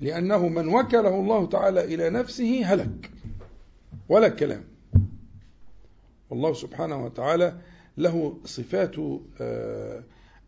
لأنه 0.00 0.48
من 0.48 0.68
وكله 0.68 1.20
الله 1.20 1.46
تعالى 1.46 1.84
إلى 1.84 2.10
نفسه 2.10 2.64
هلك. 2.64 3.10
ولا 4.08 4.28
كلام. 4.28 4.64
والله 6.30 6.52
سبحانه 6.52 7.04
وتعالى 7.04 7.56
له 7.98 8.38
صفات 8.44 8.94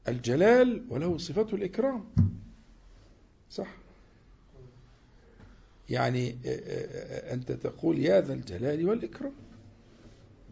الجلال 0.08 0.84
وله 0.88 1.18
صفات 1.18 1.54
الإكرام. 1.54 2.04
صح؟ 3.50 3.76
يعني 5.90 6.36
أنت 7.32 7.52
تقول 7.52 7.98
يا 7.98 8.20
ذا 8.20 8.34
الجلال 8.34 8.88
والإكرام. 8.88 9.32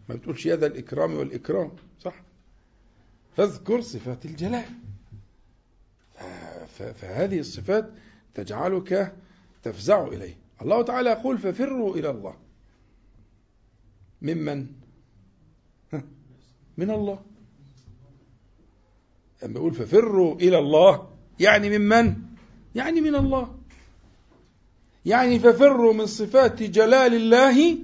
ما 0.09 0.15
بتقولش 0.15 0.45
يا 0.45 0.55
ذا 0.55 0.65
الإكرام 0.65 1.13
والإكرام 1.13 1.71
صح؟ 1.99 2.21
فاذكر 3.37 3.81
صفات 3.81 4.25
الجلال. 4.25 4.65
فهذه 6.77 7.39
الصفات 7.39 7.89
تجعلك 8.33 9.15
تفزع 9.63 10.07
إليه. 10.07 10.37
الله 10.61 10.81
تعالى 10.81 11.09
يقول 11.09 11.37
ففروا 11.37 11.95
إلى 11.95 12.09
الله. 12.09 12.35
ممن؟ 14.21 14.67
من 16.77 16.91
الله. 16.91 17.19
لما 19.43 19.59
يقول 19.59 19.73
ففروا 19.73 20.35
إلى 20.35 20.59
الله 20.59 21.09
يعني 21.39 21.77
ممن 21.77 22.15
يعني 22.75 23.01
من 23.01 23.15
الله. 23.15 23.55
يعني 25.05 25.39
ففروا 25.39 25.93
من 25.93 26.05
صفات 26.05 26.63
جلال 26.63 27.13
الله 27.13 27.77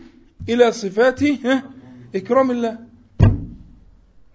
إلى 0.50 0.72
صفات 0.72 1.20
إكرام 2.16 2.52
الله. 2.52 2.80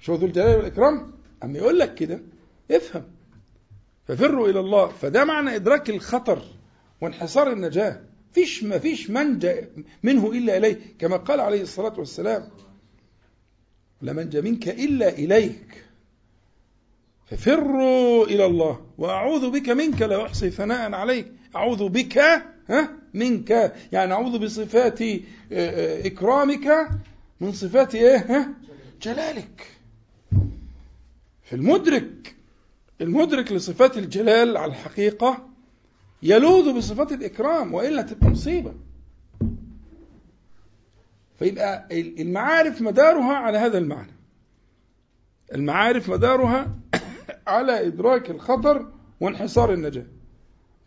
شو 0.01 0.15
ذو 0.15 0.27
الجلال 0.27 0.57
والإكرام؟ 0.57 1.13
أما 1.45 1.59
يقول 1.59 1.79
لك 1.79 1.95
كده 1.95 2.21
افهم. 2.71 3.05
ففروا 4.09 4.49
إلى 4.49 4.61
الله 4.61 4.89
فده 4.89 5.25
معنى 5.25 5.57
إدراك 5.57 5.91
الخطر 5.91 6.43
وانحصار 7.01 7.53
النجاة. 7.53 8.01
فيش 8.33 8.65
ما 8.65 8.79
فيش 8.79 9.11
منجا 9.11 9.69
منه 10.03 10.33
إلا 10.33 10.57
إليه 10.57 10.79
كما 10.99 11.17
قال 11.17 11.41
عليه 11.41 11.63
الصلاة 11.63 11.99
والسلام. 11.99 12.49
لا 14.03 14.13
منجا 14.13 14.41
منك 14.41 14.69
إلا 14.69 15.09
إليك. 15.09 15.85
ففروا 17.27 18.27
إلى 18.27 18.45
الله. 18.47 18.87
وأعوذ 18.99 19.51
بك 19.51 19.69
منك 19.69 20.03
لا 20.03 20.27
أحصي 20.27 20.51
ثناء 20.51 20.93
عليك. 20.93 21.33
أعوذ 21.57 21.89
بك 21.89 22.19
ها 22.69 22.93
منك. 23.15 23.75
يعني 23.93 24.13
أعوذ 24.13 24.39
بصفات 24.39 25.03
آه، 25.03 25.19
آه، 25.53 26.07
إكرامك 26.07 26.89
من 27.41 27.53
صفات 27.53 27.95
إيه 27.95 28.17
ها 28.17 28.49
جلالك. 29.03 29.67
فالمدرك 31.45 32.35
المدرك 33.01 33.53
لصفات 33.53 33.99
الجلال 33.99 34.57
على 34.57 34.71
الحقيقة 34.71 35.49
يلوذ 36.23 36.73
بصفات 36.73 37.13
الإكرام 37.13 37.75
وإلا 37.75 38.03
تبقى 38.03 38.31
مصيبة. 38.31 38.75
فيبقى 41.39 41.89
المعارف 41.93 42.83
مدارها 42.83 43.35
على 43.35 43.59
هذا 43.59 43.79
المعنى. 43.79 44.13
المعارف 45.55 46.09
مدارها 46.09 46.75
على 47.47 47.87
إدراك 47.87 48.31
الخطر 48.31 48.93
وانحصار 49.21 49.73
النجاة. 49.73 50.07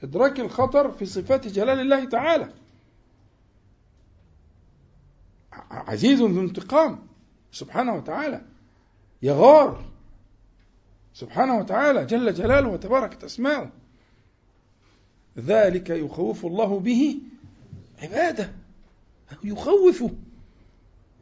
إدراك 0.03 0.39
الخطر 0.39 0.91
في 0.91 1.05
صفات 1.05 1.47
جلال 1.47 1.79
الله 1.79 2.05
تعالى. 2.05 2.49
عزيز 5.71 6.19
ذو 6.21 6.41
انتقام 6.41 6.99
سبحانه 7.51 7.95
وتعالى. 7.95 8.41
يغار 9.21 9.85
سبحانه 11.13 11.57
وتعالى 11.57 12.05
جل 12.05 12.33
جلاله 12.33 12.69
وتباركت 12.69 13.23
أسماؤه. 13.23 13.69
ذلك 15.37 15.89
يخوف 15.89 16.45
الله 16.45 16.79
به 16.79 17.19
عباده. 18.01 18.51
يخوفه. 19.43 20.11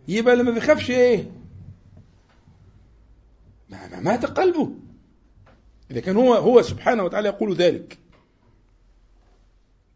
يبقى 0.09 0.35
لما 0.35 0.51
بيخافش 0.51 0.91
إيه؟ 0.91 1.31
ما 3.69 3.99
مات 3.99 4.25
قلبه. 4.25 4.71
إذا 5.91 5.99
كان 5.99 6.15
هو 6.15 6.33
هو 6.33 6.61
سبحانه 6.61 7.03
وتعالى 7.03 7.29
يقول 7.29 7.55
ذلك. 7.55 7.97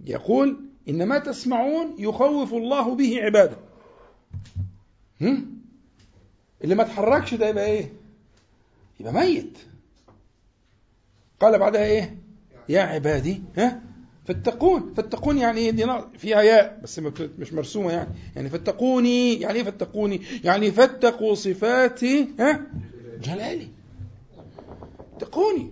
يقول 0.05 0.59
إن 0.89 1.07
ما 1.07 1.19
تسمعون 1.19 1.95
يخوف 1.99 2.53
الله 2.53 2.95
به 2.95 3.21
عباده. 3.23 3.57
هم؟ 5.21 5.57
اللي 6.63 6.75
ما 6.75 6.83
تحركش 6.83 7.33
ده 7.33 7.47
يبقى 7.47 7.65
إيه؟ 7.65 7.93
يبقى 8.99 9.13
ميت. 9.13 9.57
قال 11.39 11.59
بعدها 11.59 11.85
إيه؟ 11.85 12.17
يا 12.69 12.81
عبادي 12.81 13.43
ها؟ 13.57 13.82
فاتقون 14.25 14.93
فاتقون 14.93 15.37
يعني 15.37 15.59
إيه؟ 15.59 15.71
دي 15.71 15.85
فيها 16.17 16.41
ياء 16.41 16.79
بس 16.83 16.99
مش 17.39 17.53
مرسومة 17.53 17.91
يعني. 17.91 18.09
يعني 18.35 18.49
فاتقوني 18.49 19.39
يعني 19.41 19.59
إيه 19.59 19.63
فاتقوني؟ 19.63 20.21
يعني 20.43 20.71
فاتقوا 20.71 21.35
صفاتي 21.35 22.27
ها؟ 22.39 22.67
جلالي. 23.21 23.67
اتقوني. 25.15 25.71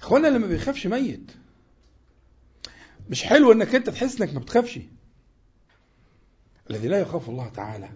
إخوانا 0.00 0.28
لما 0.28 0.46
بيخافش 0.46 0.86
ميت. 0.86 1.30
مش 3.10 3.22
حلو 3.24 3.52
إنك 3.52 3.74
أنت 3.74 3.90
تحس 3.90 4.20
إنك 4.20 4.34
ما 4.34 4.40
بتخافش. 4.40 4.78
الذي 6.70 6.88
لا 6.88 6.98
يخاف 6.98 7.28
الله 7.28 7.48
تعالى. 7.48 7.88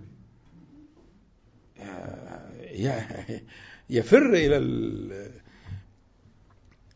يفر 3.91 4.35
إلى 4.35 4.57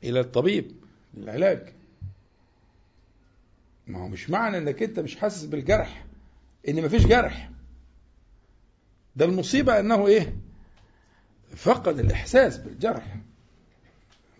إلى 0.04 0.20
الطبيب. 0.20 0.81
للعلاج 1.14 1.72
ما 3.86 4.02
هو 4.02 4.08
مش 4.08 4.30
معنى 4.30 4.58
إنك 4.58 4.82
أنت 4.82 5.00
مش 5.00 5.16
حاسس 5.16 5.44
بالجرح 5.44 6.04
إن 6.68 6.84
مفيش 6.84 7.06
جرح. 7.06 7.50
ده 9.16 9.24
المصيبة 9.24 9.80
إنه 9.80 10.06
إيه؟ 10.06 10.36
فقد 11.56 11.98
الإحساس 11.98 12.58
بالجرح. 12.58 13.16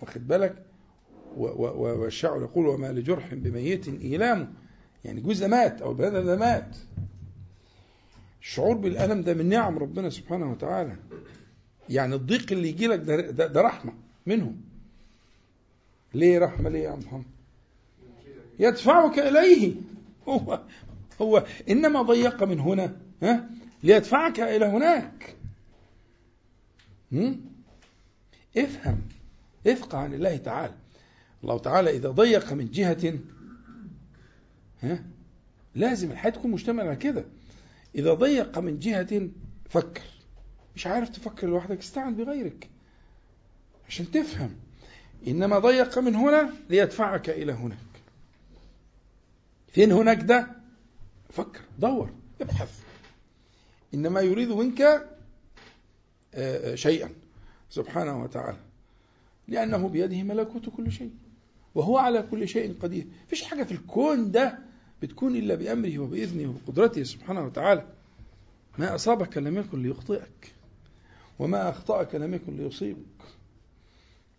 واخد 0.01 0.29
بالك؟ 0.29 0.63
والشاعر 1.37 2.43
يقول 2.43 2.67
وما 2.67 2.93
لجرح 2.93 3.35
بميت 3.35 3.89
إيلام. 3.89 4.55
يعني 5.05 5.21
جزء 5.21 5.49
مات 5.49 5.83
أو 5.83 5.91
البني 5.91 6.23
ده 6.23 6.37
مات. 6.37 6.77
الشعور 8.43 8.77
بالألم 8.77 9.23
ده 9.23 9.35
من 9.35 9.49
نعم 9.49 9.79
ربنا 9.79 10.11
سبحانه 10.11 10.51
وتعالى. 10.51 10.97
يعني 11.89 12.15
الضيق 12.15 12.53
اللي 12.53 12.69
يجي 12.69 12.87
لك 12.87 12.99
ده, 12.99 13.17
ده, 13.31 13.47
ده 13.47 13.61
رحمة 13.61 13.93
منه 14.27 14.55
ليه 16.15 16.39
رحمة 16.39 16.71
ليه 16.71 16.83
يا 16.83 16.97
محمد؟ 16.97 17.25
يدفعك 18.59 19.19
إليه. 19.19 19.75
هو 20.29 20.61
هو 21.21 21.47
إنما 21.69 22.03
ضيق 22.03 22.43
من 22.43 22.61
هنا 22.61 22.97
ها؟ 23.23 23.51
ليدفعك 23.83 24.41
إلى 24.41 24.65
هناك. 24.65 25.37
افهم. 28.57 29.01
افقه 29.67 29.99
عن 29.99 30.15
الله 30.15 30.37
تعالى. 30.37 30.75
الله 31.43 31.59
تعالى 31.59 31.91
إذا 31.91 32.11
ضيق 32.11 32.53
من 32.53 32.71
جهة 32.71 33.19
ها؟ 34.83 35.05
لازم 35.75 36.11
الحياة 36.11 36.33
تكون 36.33 36.51
مشتملة 36.51 36.87
على 36.87 36.97
كده. 36.97 37.25
إذا 37.95 38.15
ضيق 38.15 38.59
من 38.59 38.79
جهة 38.79 39.29
فكر. 39.71 40.03
مش 40.77 40.87
عارف 40.87 41.09
تفكر 41.09 41.47
لوحدك 41.47 41.79
استعن 41.79 42.15
بغيرك. 42.15 42.69
عشان 43.89 44.11
تفهم. 44.11 44.55
إنما 45.27 45.59
ضيق 45.59 45.99
من 45.99 46.15
هنا 46.15 46.53
ليدفعك 46.71 47.31
إلى 47.31 47.53
هناك. 47.53 47.79
فين 49.69 49.93
هناك 49.93 50.23
ده؟ 50.23 50.47
فكر 51.31 51.61
دور 51.79 52.11
ابحث. 52.41 52.81
إنما 53.95 54.21
يريد 54.21 54.49
منك 54.49 54.81
آه، 54.81 55.03
آه، 56.35 56.75
شيئا 56.75 57.11
سبحانه 57.71 58.23
وتعالى. 58.23 58.59
لأنه 59.49 59.89
بيده 59.89 60.23
ملكوت 60.23 60.69
كل 60.69 60.93
شيء 60.93 61.11
وهو 61.75 61.99
على 61.99 62.23
كل 62.31 62.49
شيء 62.49 62.77
قدير. 62.83 63.07
فيش 63.29 63.43
حاجة 63.43 63.63
في 63.63 63.73
الكون 63.73 64.31
ده 64.31 64.59
بتكون 65.03 65.37
إلا 65.37 65.55
بأمره 65.55 65.99
وبإذنه 65.99 66.51
وبقدرته 66.51 67.03
سبحانه 67.03 67.45
وتعالى. 67.45 67.87
ما 68.79 68.95
أصابك 68.95 69.37
لم 69.37 69.59
يكن 69.59 69.83
ليخطئك 69.83 70.53
وما 71.39 71.69
أخطأك 71.69 72.15
لم 72.15 72.35
يكن 72.35 72.57
ليصيبك. 72.57 72.99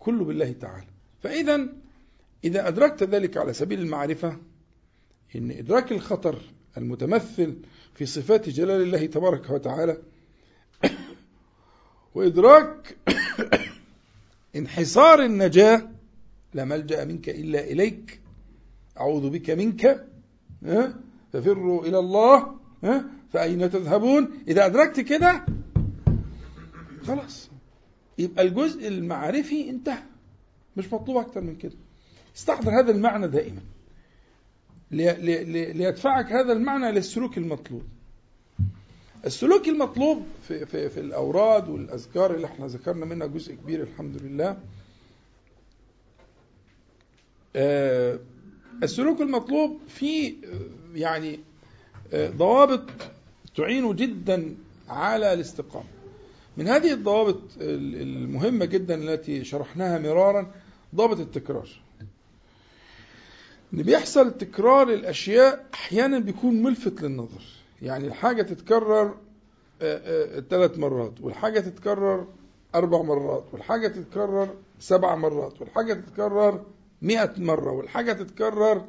كله 0.04 0.26
بالله 0.26 0.52
تعالى. 0.52 0.88
فإذا 1.24 1.68
إذا 2.44 2.68
أدركت 2.68 3.04
ذلك 3.04 3.38
على 3.38 3.54
سبيل 3.54 3.80
المعرفة 3.80 4.38
إن 5.36 5.52
إدراك 5.52 5.92
الخطر 5.92 6.42
المتمثل 6.78 7.56
في 7.96 8.06
صفات 8.06 8.50
جلال 8.50 8.82
الله 8.82 9.06
تبارك 9.06 9.50
وتعالى 9.50 9.98
وإدراك 12.16 12.98
انحصار 14.56 15.24
النجاة 15.24 15.90
لا 16.54 16.66
ملجأ 16.66 17.06
منك 17.06 17.30
إلا 17.30 17.64
إليك 17.64 18.20
أعوذ 19.00 19.30
بك 19.30 19.50
منك 19.50 20.06
ففروا 21.34 21.86
إلى 21.86 22.00
الله 22.00 22.56
فأين 23.34 23.72
تذهبون؟ 23.72 24.32
إذا 24.48 24.66
أدركت 24.66 25.00
كده 25.00 25.46
خلاص. 27.08 27.53
يبقى 28.18 28.44
الجزء 28.44 28.88
المعرفي 28.88 29.70
انتهى. 29.70 30.04
مش 30.78 30.94
مطلوب 30.94 31.18
أكتر 31.18 31.42
من 31.42 31.56
كده. 31.56 31.76
استحضر 32.36 32.80
هذا 32.80 32.92
المعنى 32.92 33.28
دائما. 33.28 33.62
ليدفعك 34.92 36.32
هذا 36.32 36.54
المعنى 36.54 36.92
للسلوك 36.92 37.38
المطلوب. 37.38 37.84
السلوك 39.26 39.68
المطلوب 39.68 40.24
في, 40.48 40.66
في, 40.66 40.90
في 40.90 41.00
الأوراد 41.00 41.70
والأذكار 41.70 42.36
اللي 42.36 42.48
إحنا 42.48 42.68
ذكرنا 42.68 43.06
منها 43.06 43.28
جزء 43.28 43.54
كبير 43.56 43.82
الحمد 43.84 44.22
لله. 44.22 44.58
آه، 47.56 48.20
السلوك 48.84 49.22
المطلوب 49.22 49.80
فيه 49.88 50.34
يعني 50.96 51.40
آه، 52.14 52.30
ضوابط 52.30 52.84
تعين 53.56 53.96
جدا 53.96 54.56
على 54.90 55.34
الاستقامة. 55.34 55.93
من 56.58 56.68
هذه 56.68 56.94
الضوابط 56.94 57.42
المهمة 57.62 58.66
جدا 58.66 58.96
التي 58.96 59.44
شرحناها 59.44 60.00
مرارا 60.00 60.52
ضابط 60.96 61.20
التكرار. 61.20 61.70
ان 63.74 63.84
بيحصل 63.84 64.38
تكرار 64.38 64.90
الأشياء 64.90 65.66
أحيانا 65.74 66.20
بيكون 66.20 66.64
ملفت 66.64 67.02
للنظر. 67.02 67.44
يعني 67.82 68.08
الحاجة 68.08 68.42
تتكرر 68.42 69.16
ثلاث 70.50 70.78
مرات 70.78 71.14
والحاجة 71.22 71.60
تتكرر 71.60 72.28
أربع 72.76 73.02
مرات 73.02 73.44
والحاجة 73.52 73.88
تتكرر 73.88 74.56
سبع 74.80 75.16
مرات 75.16 75.62
والحاجة 75.62 75.94
تتكرر 75.94 76.66
مئة 77.02 77.34
مرة 77.38 77.72
والحاجة 77.72 78.14
تتكرر 78.14 78.86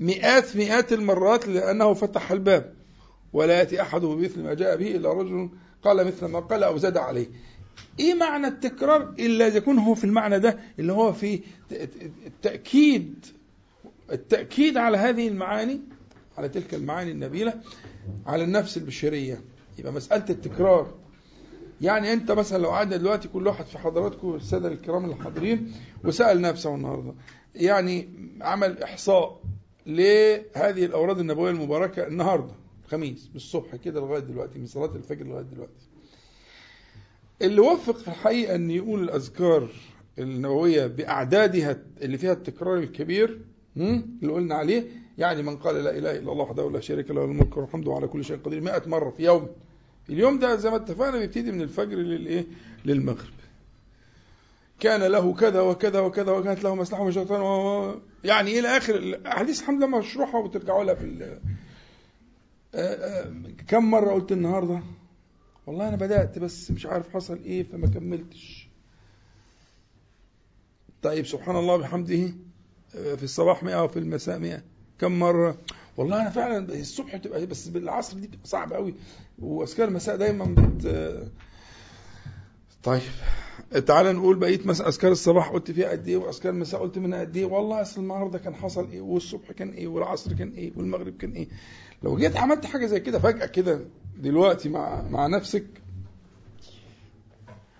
مئات 0.00 0.56
مئات 0.56 0.92
المرات 0.92 1.48
لأنه 1.48 1.94
فتح 1.94 2.32
الباب. 2.32 2.74
ولا 3.32 3.58
يأتي 3.58 3.82
أحد 3.82 4.00
بمثل 4.00 4.42
ما 4.42 4.54
جاء 4.54 4.76
به 4.76 4.96
إلا 4.96 5.12
رجل 5.12 5.48
قال 5.84 6.06
مثل 6.06 6.26
ما 6.26 6.40
قال 6.40 6.62
أو 6.62 6.76
زاد 6.78 6.96
عليه. 6.96 7.26
إيه 8.00 8.14
معنى 8.14 8.46
التكرار؟ 8.46 9.14
إلا 9.18 9.46
يكون 9.46 9.78
هو 9.78 9.94
في 9.94 10.04
المعنى 10.04 10.38
ده 10.38 10.58
اللي 10.78 10.92
هو 10.92 11.12
في 11.12 11.40
التأكيد 12.26 13.26
التأكيد 14.12 14.76
على 14.76 14.96
هذه 14.98 15.28
المعاني 15.28 15.80
على 16.38 16.48
تلك 16.48 16.74
المعاني 16.74 17.10
النبيلة 17.10 17.54
على 18.26 18.44
النفس 18.44 18.76
البشرية. 18.76 19.40
يبقى 19.78 19.92
مسألة 19.92 20.24
التكرار. 20.30 20.94
يعني 21.80 22.12
أنت 22.12 22.32
مثلا 22.32 22.62
لو 22.62 22.68
قعدنا 22.70 22.96
دلوقتي 22.96 23.28
كل 23.28 23.46
واحد 23.46 23.64
في 23.66 23.78
حضراتكم 23.78 24.34
السادة 24.34 24.68
الكرام 24.68 25.04
الحاضرين 25.04 25.72
وسأل 26.04 26.40
نفسه 26.40 26.74
النهارده 26.74 27.14
يعني 27.54 28.08
عمل 28.40 28.82
إحصاء 28.82 29.40
لهذه 29.86 30.84
الأوراد 30.84 31.18
النبوية 31.18 31.50
المباركة 31.50 32.06
النهارده. 32.06 32.54
الخميس 32.84 33.28
من 33.30 33.36
الصبح 33.36 33.76
كده 33.76 34.00
لغاية 34.00 34.20
دلوقتي 34.20 34.58
من 34.58 34.66
صلاة 34.66 34.94
الفجر 34.96 35.26
لغاية 35.26 35.44
دلوقتي. 35.44 35.86
اللي 37.42 37.60
وفق 37.60 37.96
في 37.96 38.08
الحقيقة 38.08 38.54
إن 38.54 38.70
يقول 38.70 39.02
الأذكار 39.02 39.68
النووية 40.18 40.86
بأعدادها 40.86 41.82
اللي 42.02 42.18
فيها 42.18 42.32
التكرار 42.32 42.78
الكبير 42.78 43.40
اللي 43.76 44.32
قلنا 44.32 44.54
عليه 44.54 44.84
يعني 45.18 45.42
من 45.42 45.56
قال 45.56 45.74
لا 45.84 45.98
إله 45.98 46.10
إلا 46.10 46.32
الله 46.32 46.44
وحده 46.44 46.70
لا 46.70 46.80
شريك 46.80 47.10
له 47.10 47.24
الملك 47.24 47.56
والحمد 47.56 47.88
على 47.88 48.06
كل 48.08 48.24
شيء 48.24 48.36
قدير 48.36 48.60
100 48.60 48.82
مرة 48.86 49.10
في 49.10 49.24
يوم. 49.24 49.48
اليوم 50.10 50.38
ده 50.38 50.56
زي 50.56 50.70
ما 50.70 50.76
اتفقنا 50.76 51.18
بيبتدي 51.18 51.52
من 51.52 51.62
الفجر 51.62 51.96
للايه 51.96 52.46
للمغرب. 52.84 53.32
كان 54.80 55.02
له 55.02 55.34
كذا 55.34 55.60
وكذا 55.60 56.00
وكذا 56.00 56.32
وكانت 56.32 56.64
له 56.64 56.74
مصلحه 56.74 57.02
وشيطان 57.02 57.40
و... 57.40 57.94
يعني 58.24 58.58
إلى 58.58 58.68
آخر 58.76 58.94
الأحاديث 58.94 59.60
الحمد 59.60 59.84
لله 59.84 59.98
مشروحة 59.98 60.38
وترجعوا 60.38 60.84
لها 60.84 60.94
في 60.94 61.04
كم 63.68 63.90
مرة 63.90 64.12
قلت 64.12 64.32
النهارده؟ 64.32 64.80
والله 65.66 65.88
أنا 65.88 65.96
بدأت 65.96 66.38
بس 66.38 66.70
مش 66.70 66.86
عارف 66.86 67.08
حصل 67.14 67.38
إيه 67.44 67.62
فما 67.62 67.86
كملتش. 67.86 68.68
طيب 71.02 71.26
سبحان 71.26 71.56
الله 71.56 71.76
بحمده 71.76 72.32
في 72.92 73.22
الصباح 73.22 73.62
100 73.62 73.82
وفي 73.84 73.98
المساء 73.98 74.38
100 74.38 74.62
كم 74.98 75.18
مرة؟ 75.18 75.56
والله 75.96 76.22
أنا 76.22 76.30
فعلا 76.30 76.74
الصبح 76.80 77.16
بتبقى 77.16 77.46
بس 77.46 77.68
بالعصر 77.68 78.18
دي 78.18 78.26
بتبقى 78.26 78.46
صعبة 78.46 78.76
قوي 78.76 78.94
وأذكار 79.38 79.88
المساء 79.88 80.16
دايما 80.16 80.44
بت 80.44 81.22
طيب 82.82 83.00
تعال 83.86 84.16
نقول 84.16 84.36
بقيت 84.36 84.66
مثلا 84.66 84.88
أذكار 84.88 85.12
الصباح 85.12 85.48
قلت 85.48 85.70
فيها 85.70 85.88
قد 85.90 86.08
إيه 86.08 86.16
وأذكار 86.16 86.52
المساء 86.52 86.80
قلت 86.80 86.98
منها 86.98 87.20
قد 87.20 87.36
إيه. 87.36 87.44
والله 87.44 87.82
أصل 87.82 88.00
النهارده 88.00 88.38
كان 88.38 88.54
حصل 88.54 88.90
إيه 88.90 89.00
والصبح 89.00 89.52
كان 89.52 89.68
إيه 89.70 89.86
والعصر 89.88 90.32
كان 90.32 90.48
إيه 90.52 90.72
والمغرب 90.76 91.16
كان 91.16 91.32
إيه. 91.32 91.48
لو 92.04 92.16
جيت 92.16 92.36
عملت 92.36 92.66
حاجة 92.66 92.86
زي 92.86 93.00
كده 93.00 93.18
فجأة 93.18 93.46
كده 93.46 93.80
دلوقتي 94.18 94.68
مع 94.68 95.02
مع 95.02 95.26
نفسك 95.26 95.64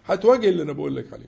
هتواجه 0.07 0.49
اللي 0.49 0.63
أنا 0.63 0.73
بقول 0.73 0.97
لك 0.97 1.13
عليه. 1.13 1.27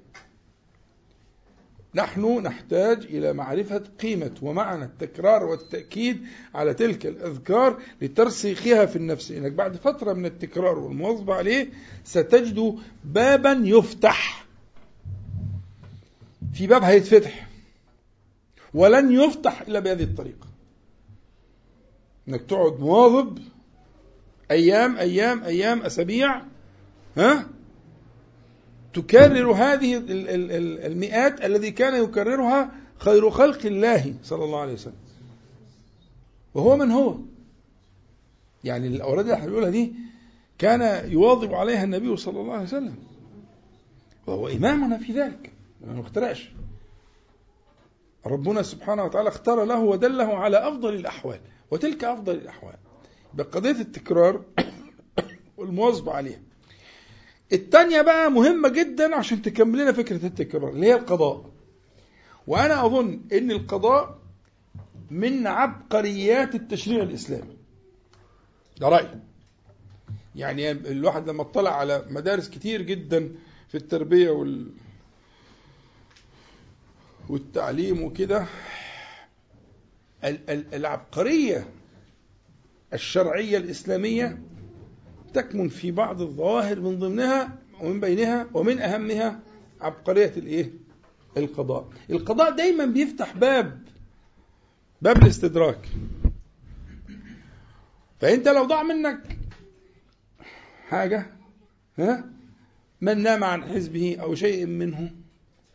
نحن 1.95 2.39
نحتاج 2.43 3.05
إلى 3.05 3.33
معرفة 3.33 3.85
قيمة 4.01 4.35
ومعنى 4.43 4.85
التكرار 4.85 5.45
والتأكيد 5.45 6.27
على 6.55 6.75
تلك 6.75 7.07
الأذكار 7.07 7.79
لترسيخها 8.03 8.87
في 8.87 8.97
النفس. 8.97 9.31
إنك 9.31 9.53
بعد 9.53 9.77
فترة 9.77 10.13
من 10.13 10.27
التكرار 10.27 10.79
والمواظبة 10.79 11.35
عليه 11.35 11.69
ستجد 12.05 12.79
بابا 13.05 13.61
يفتح. 13.65 14.47
في 16.55 16.67
باب 16.67 16.83
هيتفتح. 16.83 17.49
ولن 18.75 19.13
يفتح 19.13 19.61
إلا 19.61 19.81
بهذه 19.81 20.03
الطريقة. 20.03 20.47
إنك 22.29 22.43
تقعد 22.43 22.81
مواظب 22.81 23.39
أيام 24.51 24.97
أيام 24.97 25.45
أيام 25.45 25.83
أسابيع 25.83 26.43
ها؟ 27.17 27.47
تكرر 28.95 29.53
هذه 29.53 30.03
المئات 30.87 31.45
الذي 31.45 31.71
كان 31.71 32.05
يكررها 32.05 32.71
خير 32.99 33.31
خلق 33.31 33.67
الله 33.67 34.15
صلى 34.23 34.45
الله 34.45 34.61
عليه 34.61 34.73
وسلم. 34.73 34.95
وهو 36.55 36.77
من 36.77 36.91
هو؟ 36.91 37.17
يعني 38.65 38.87
الأوراد 38.87 39.29
اللي 39.29 39.71
دي 39.71 39.95
كان 40.59 41.11
يواظب 41.11 41.55
عليها 41.55 41.85
النبي 41.85 42.17
صلى 42.17 42.41
الله 42.41 42.53
عليه 42.53 42.65
وسلم. 42.65 42.97
وهو 44.27 44.49
إمامنا 44.49 44.99
في 44.99 45.13
ذلك. 45.13 45.53
ما 45.87 45.93
نخترعش 45.93 46.51
ربنا 48.27 48.63
سبحانه 48.63 49.05
وتعالى 49.05 49.29
اختار 49.29 49.65
له 49.65 49.79
ودله 49.81 50.39
على 50.39 50.69
أفضل 50.69 50.95
الأحوال. 50.95 51.41
وتلك 51.71 52.05
أفضل 52.05 52.35
الأحوال. 52.35 52.77
بقضية 53.35 53.71
التكرار 53.71 54.45
والمواظبة 55.57 56.13
عليها. 56.13 56.41
التانية 57.53 58.03
بقى 58.03 58.31
مهمة 58.31 58.69
جدا 58.69 59.17
عشان 59.17 59.43
تكمل 59.43 59.79
لنا 59.79 59.93
فكرة 59.93 60.27
التكرار 60.27 60.71
اللي 60.71 60.87
هي 60.87 60.95
القضاء. 60.95 61.51
وأنا 62.47 62.87
أظن 62.87 63.21
أن 63.33 63.51
القضاء 63.51 64.19
من 65.11 65.47
عبقريات 65.47 66.55
التشريع 66.55 67.03
الإسلامي. 67.03 67.57
ده 68.81 68.89
رأيي. 68.89 69.21
يعني 70.37 70.71
الواحد 70.71 71.29
لما 71.29 71.43
اطلع 71.43 71.79
على 71.79 72.07
مدارس 72.11 72.49
كتير 72.49 72.83
جدا 72.83 73.35
في 73.69 73.75
التربية 73.75 74.31
وال 74.31 74.71
والتعليم 77.29 78.03
وكده 78.03 78.47
العبقرية 80.49 81.67
الشرعية 82.93 83.59
الإسلامية 83.59 84.39
تكمن 85.35 85.69
في 85.69 85.91
بعض 85.91 86.23
الظواهر 86.23 86.81
من 86.81 86.99
ضمنها 86.99 87.59
ومن 87.81 88.01
بينها 88.01 88.47
ومن 88.55 88.79
أهمها 88.79 89.41
عبقرية 89.81 90.33
الإيه؟ 90.37 90.71
القضاء. 91.37 91.89
القضاء 92.11 92.57
دايما 92.57 92.87
بيفتح 92.87 93.37
باب 93.37 93.83
باب 95.03 95.23
الاستدراك. 95.23 95.89
فأنت 98.21 98.49
لو 98.49 98.65
ضاع 98.65 98.83
منك 98.83 99.39
حاجة 100.89 101.27
ها؟ 101.99 102.25
من 103.01 103.23
نام 103.23 103.45
عن 103.45 103.65
حزبه 103.65 104.17
أو 104.21 104.35
شيء 104.35 104.67
منه 104.67 105.11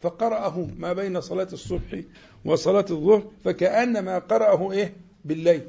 فقرأه 0.02 0.68
ما 0.78 0.94
بين 0.94 1.22
صلاة 1.22 1.48
الصبح 1.54 2.00
وصلاة 2.46 2.86
الظهر 2.92 3.24
فكأنما 3.44 4.20
قرأه 4.20 4.72
إيه؟ 4.72 4.94
بالليل. 5.26 5.62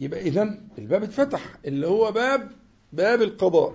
يبقى 0.00 0.20
إذا 0.20 0.58
الباب 0.78 1.02
اتفتح 1.02 1.56
اللي 1.64 1.86
هو 1.86 2.12
باب 2.12 2.50
باب 2.92 3.22
القضاء. 3.22 3.74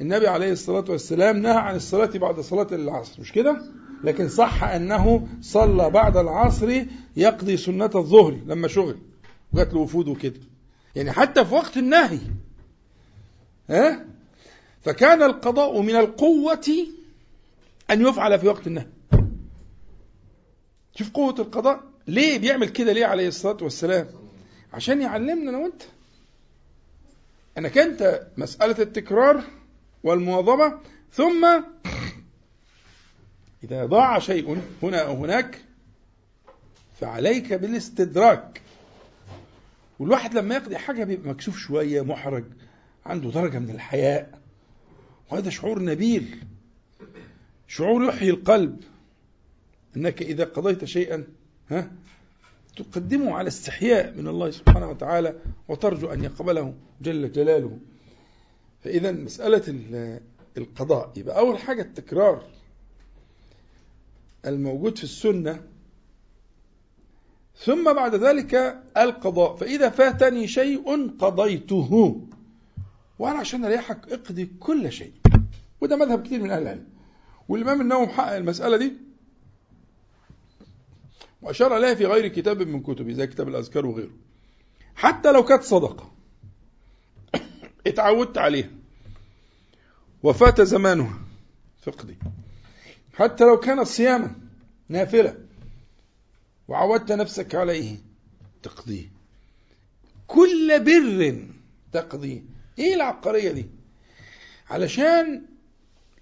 النبي 0.00 0.26
عليه 0.26 0.52
الصلاة 0.52 0.84
والسلام 0.88 1.36
نهى 1.36 1.52
عن 1.56 1.76
الصلاة 1.76 2.06
بعد 2.18 2.40
صلاة 2.40 2.66
العصر 2.72 3.20
مش 3.20 3.32
كده؟ 3.32 3.62
لكن 4.04 4.28
صح 4.28 4.64
أنه 4.64 5.28
صلى 5.40 5.90
بعد 5.90 6.16
العصر 6.16 6.84
يقضي 7.16 7.56
سنة 7.56 7.90
الظهر 7.94 8.38
لما 8.46 8.68
شغل 8.68 8.96
وجات 9.52 9.74
له 9.74 9.80
وفود 9.80 10.08
وكده. 10.08 10.40
يعني 10.96 11.12
حتى 11.12 11.44
في 11.44 11.54
وقت 11.54 11.76
النهي 11.76 12.18
ها؟ 13.70 14.04
فكان 14.82 15.22
القضاء 15.22 15.80
من 15.80 15.96
القوة 15.96 16.60
أن 17.90 18.06
يفعل 18.06 18.38
في 18.38 18.46
وقت 18.48 18.66
النهي. 18.66 18.86
شوف 20.94 21.10
قوة 21.10 21.34
القضاء. 21.38 21.80
ليه 22.06 22.38
بيعمل 22.38 22.68
كده 22.68 22.92
ليه 22.92 23.06
عليه 23.06 23.28
الصلاة 23.28 23.56
والسلام؟ 23.62 24.08
عشان 24.72 25.02
يعلمنا 25.02 25.50
أنا 25.50 25.58
وأنت. 25.58 25.82
أنك 27.58 27.78
أنت 27.78 28.26
مسألة 28.36 28.82
التكرار 28.82 29.44
والمواظبة 30.02 30.78
ثم 31.12 31.62
إذا 33.64 33.86
ضاع 33.86 34.18
شيء 34.18 34.62
هنا 34.82 34.98
أو 34.98 35.16
هناك 35.16 35.58
فعليك 37.00 37.52
بالاستدراك. 37.52 38.62
والواحد 39.98 40.34
لما 40.34 40.54
يقضي 40.54 40.78
حاجة 40.78 41.04
بيبقى 41.04 41.30
مكشوف 41.30 41.58
شوية 41.58 42.02
محرج 42.02 42.44
عنده 43.06 43.30
درجة 43.30 43.58
من 43.58 43.70
الحياء. 43.70 44.40
وهذا 45.30 45.50
شعور 45.50 45.82
نبيل. 45.82 46.44
شعور 47.70 48.04
يحيي 48.04 48.30
القلب 48.30 48.80
أنك 49.96 50.22
إذا 50.22 50.44
قضيت 50.44 50.84
شيئا 50.84 51.24
ها 51.68 51.92
تقدمه 52.76 53.34
على 53.34 53.48
استحياء 53.48 54.14
من 54.14 54.28
الله 54.28 54.50
سبحانه 54.50 54.90
وتعالى 54.90 55.34
وترجو 55.68 56.12
أن 56.12 56.24
يقبله 56.24 56.74
جل 57.02 57.32
جلاله. 57.32 57.78
فاذا 58.84 59.12
مسألة 59.12 59.80
القضاء 60.58 61.12
يبقى 61.16 61.38
أول 61.38 61.58
حاجة 61.58 61.82
التكرار 61.82 62.44
الموجود 64.46 64.98
في 64.98 65.04
السنة. 65.04 65.62
ثم 67.56 67.92
بعد 67.92 68.14
ذلك 68.14 68.82
القضاء. 68.96 69.56
فإذا 69.56 69.88
فاتني 69.88 70.48
شيء 70.48 71.08
قضيته. 71.18 72.20
وأنا 73.18 73.38
عشان 73.38 73.64
أريحك 73.64 74.12
اقضي 74.12 74.50
كل 74.60 74.92
شيء. 74.92 75.12
وده 75.80 75.96
مذهب 75.96 76.26
كتير 76.26 76.42
من 76.42 76.50
أهل 76.50 76.62
العلم. 76.62 76.99
والإمام 77.50 77.80
النووي 77.80 78.06
محقق 78.06 78.34
المسألة 78.36 78.76
دي؟ 78.76 78.92
وأشار 81.42 81.76
إليها 81.76 81.94
في 81.94 82.06
غير 82.06 82.28
كتاب 82.28 82.62
من 82.62 82.82
كتبه 82.82 83.12
زي 83.12 83.26
كتاب 83.26 83.48
الأذكار 83.48 83.86
وغيره. 83.86 84.10
حتى 84.94 85.32
لو 85.32 85.44
كانت 85.44 85.62
صدقة 85.62 86.12
اتعودت 87.86 88.38
عليها. 88.38 88.70
وفات 90.22 90.60
زمانها. 90.60 91.18
فقدي 91.82 92.16
حتى 93.14 93.44
لو 93.44 93.60
كانت 93.60 93.86
صياما 93.86 94.34
نافلة 94.88 95.38
وعودت 96.68 97.12
نفسك 97.12 97.54
عليه. 97.54 97.96
تقضيه 98.62 99.08
كل 100.26 100.84
بر 100.84 101.46
تقضيه 101.92 102.42
إيه 102.78 102.94
العبقرية 102.94 103.52
دي؟ 103.52 103.66
علشان 104.70 105.50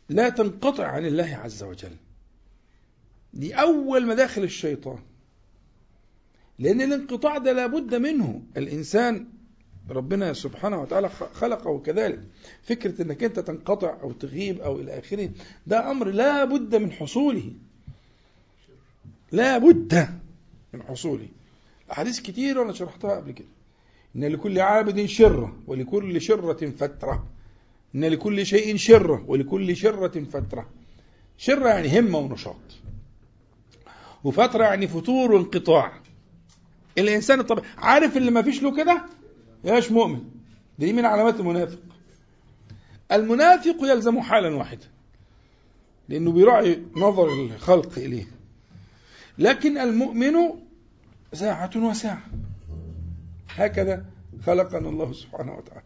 لا 0.08 0.28
تنقطع 0.28 0.86
عن 0.86 1.06
الله 1.06 1.40
عز 1.44 1.62
وجل. 1.62 1.96
دي 3.34 3.54
أول 3.54 4.06
مداخل 4.06 4.42
الشيطان. 4.42 4.98
لأن 6.58 6.80
الانقطاع 6.80 7.38
ده 7.38 7.52
لابد 7.52 7.94
منه. 7.94 8.42
الإنسان 8.56 9.26
ربنا 9.90 10.32
سبحانه 10.32 10.82
وتعالى 10.82 11.08
خلقه 11.08 11.78
كذلك. 11.78 12.20
فكرة 12.62 13.02
أنك 13.02 13.24
أنت 13.24 13.40
تنقطع 13.40 14.00
أو 14.02 14.12
تغيب 14.12 14.60
أو 14.60 14.80
إلى 14.80 14.98
آخره 14.98 15.30
ده 15.66 15.90
أمر 15.90 16.10
لا 16.10 16.44
بد 16.44 16.74
من 16.74 16.92
حصوله. 16.92 17.52
لا 19.32 19.58
بد 19.58 20.08
من 20.72 20.82
حصوله. 20.82 21.28
أحاديث 21.92 22.20
كتير 22.20 22.58
وأنا 22.58 22.72
شرحتها 22.72 23.16
قبل 23.16 23.32
كده. 23.32 23.48
إن 24.16 24.24
لكل 24.24 24.60
عابد 24.60 25.06
شرة 25.06 25.56
ولكل 25.66 26.20
شرة 26.20 26.70
فترة. 26.70 27.26
إن 27.94 28.04
لكل 28.04 28.46
شيء 28.46 28.76
شرة 28.76 29.24
ولكل 29.26 29.76
شرة 29.76 30.24
فترة. 30.24 30.68
شرة 31.38 31.68
يعني 31.68 32.00
همة 32.00 32.18
ونشاط. 32.18 32.56
وفترة 34.24 34.64
يعني 34.64 34.88
فتور 34.88 35.32
وانقطاع. 35.32 35.92
الإنسان 36.98 37.40
الطبيعي 37.40 37.66
عارف 37.78 38.16
اللي 38.16 38.30
ما 38.30 38.42
فيش 38.42 38.62
له 38.62 38.76
كده؟ 38.76 39.02
ياش 39.64 39.90
مؤمن؟ 39.90 40.24
دي 40.78 40.92
من 40.92 41.04
علامات 41.04 41.40
المنافق. 41.40 41.78
المنافق 43.12 43.76
يلزم 43.82 44.20
حالا 44.20 44.56
واحدة 44.56 44.86
لأنه 46.08 46.32
بيراعي 46.32 46.82
نظر 46.96 47.32
الخلق 47.32 47.98
إليه. 47.98 48.26
لكن 49.38 49.78
المؤمن 49.78 50.34
ساعة 51.32 51.70
وساعة. 51.76 52.22
هكذا 53.56 54.04
خلقنا 54.46 54.88
الله 54.88 55.12
سبحانه 55.12 55.52
وتعالى. 55.54 55.82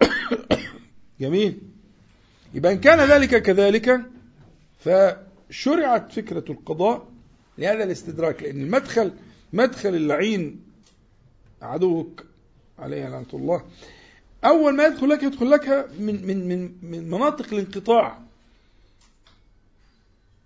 جميل. 1.20 1.58
يبقى 2.54 2.72
إن 2.72 2.80
كان 2.80 3.10
ذلك 3.10 3.42
كذلك 3.42 4.00
فشرعت 4.78 6.12
فكرة 6.12 6.44
القضاء 6.52 7.08
لهذا 7.58 7.84
الاستدراك 7.84 8.42
لأن 8.42 8.60
المدخل 8.60 9.12
مدخل 9.52 9.94
اللعين 9.94 10.60
عدوك 11.62 12.24
عليه 12.78 13.08
لعنة 13.08 13.26
الله. 13.34 13.64
أول 14.44 14.74
ما 14.76 14.86
يدخل 14.86 15.08
لك 15.08 15.22
يدخل 15.22 15.50
لك 15.50 15.88
من 15.98 16.26
من 16.26 16.48
من 16.48 16.72
من 16.82 17.10
مناطق 17.10 17.54
الانقطاع. 17.54 18.20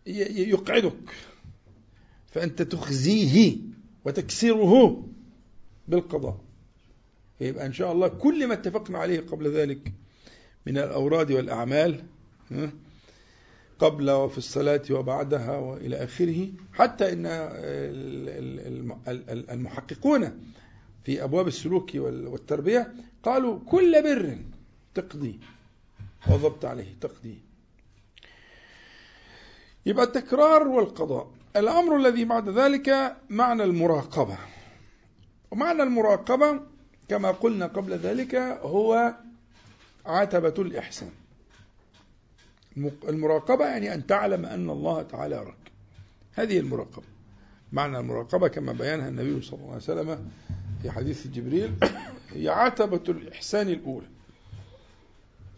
يقعدك. 0.07 1.11
فأنت 2.33 2.63
تخزيه 2.63 3.57
وتكسره 4.05 5.03
بالقضاء. 5.89 6.41
يبقى 7.41 7.67
إن 7.67 7.73
شاء 7.73 7.93
الله 7.93 8.09
كل 8.09 8.47
ما 8.47 8.55
اتفقنا 8.55 8.99
عليه 8.99 9.21
قبل 9.21 9.51
ذلك 9.51 9.93
من 10.67 10.79
الأوراد 10.79 11.33
والأعمال 11.33 12.05
قبل 13.79 14.11
وفي 14.11 14.39
الصلاة 14.39 14.83
وبعدها 14.91 15.57
وإلى 15.59 16.05
آخره 16.05 16.49
حتى 16.73 17.13
إن 17.13 17.27
المحققون 19.51 20.43
في 21.05 21.25
أبواب 21.25 21.49
السلوك 21.49 21.91
والتربية 21.95 22.93
قالوا 23.23 23.59
كل 23.67 24.03
بر 24.03 24.39
تقضي 24.95 25.41
وضبط 26.31 26.65
عليه 26.65 26.95
تقضي. 27.01 27.39
يبقى 29.87 30.05
التكرار 30.05 30.69
والقضاء. 30.69 31.31
الأمر 31.57 31.97
الذي 31.97 32.25
بعد 32.25 32.49
ذلك 32.49 33.17
معنى 33.31 33.65
المراقبة. 33.65 34.39
ومعنى 35.51 35.83
المراقبة 35.83 36.61
كما 37.09 37.31
قلنا 37.31 37.67
قبل 37.67 37.93
ذلك 37.93 38.35
هو 38.63 39.15
عتبة 40.11 40.55
الإحسان. 40.59 41.11
المراقبة 43.09 43.67
يعني 43.67 43.95
أن 43.95 44.07
تعلم 44.07 44.47
أن 44.47 44.71
الله 44.71 45.03
تعالى 45.03 45.37
يراك 45.37 45.73
هذه 46.33 46.59
المراقبة. 46.59 47.07
معنى 47.73 47.99
المراقبة 47.99 48.49
كما 48.49 48.73
بيانها 48.73 49.09
النبي 49.09 49.43
صلى 49.43 49.59
الله 49.59 49.69
عليه 49.69 49.77
وسلم 49.77 50.31
في 50.83 50.91
حديث 50.91 51.27
جبريل 51.27 51.75
هي 52.35 52.49
عتبة 52.49 53.03
الإحسان 53.09 53.69
الأولى. 53.69 54.07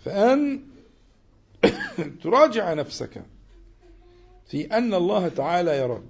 فأن 0.04 0.62
تراجع 2.22 2.74
نفسك 2.74 3.22
في 4.48 4.64
أن 4.66 4.94
الله 4.94 5.28
تعالى 5.28 5.78
يراك. 5.78 6.02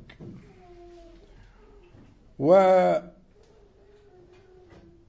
و 2.38 2.54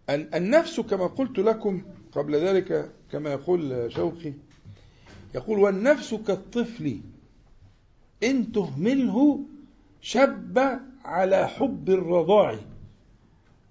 النفس 0.09 0.79
كما 0.79 1.07
قلت 1.07 1.39
لكم 1.39 1.81
قبل 2.11 2.35
ذلك 2.35 2.91
كما 3.13 3.31
يقول 3.31 3.93
شوقي 3.93 4.33
يقول 5.35 5.59
والنفس 5.59 6.13
كالطفل 6.13 6.99
إن 8.23 8.51
تهمله 8.51 9.39
شب 10.01 10.79
على 11.05 11.47
حب 11.47 11.89
الرضاع 11.89 12.59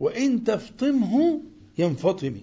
وإن 0.01 0.45
تفطمه 0.45 1.41
ينفطم. 1.79 2.37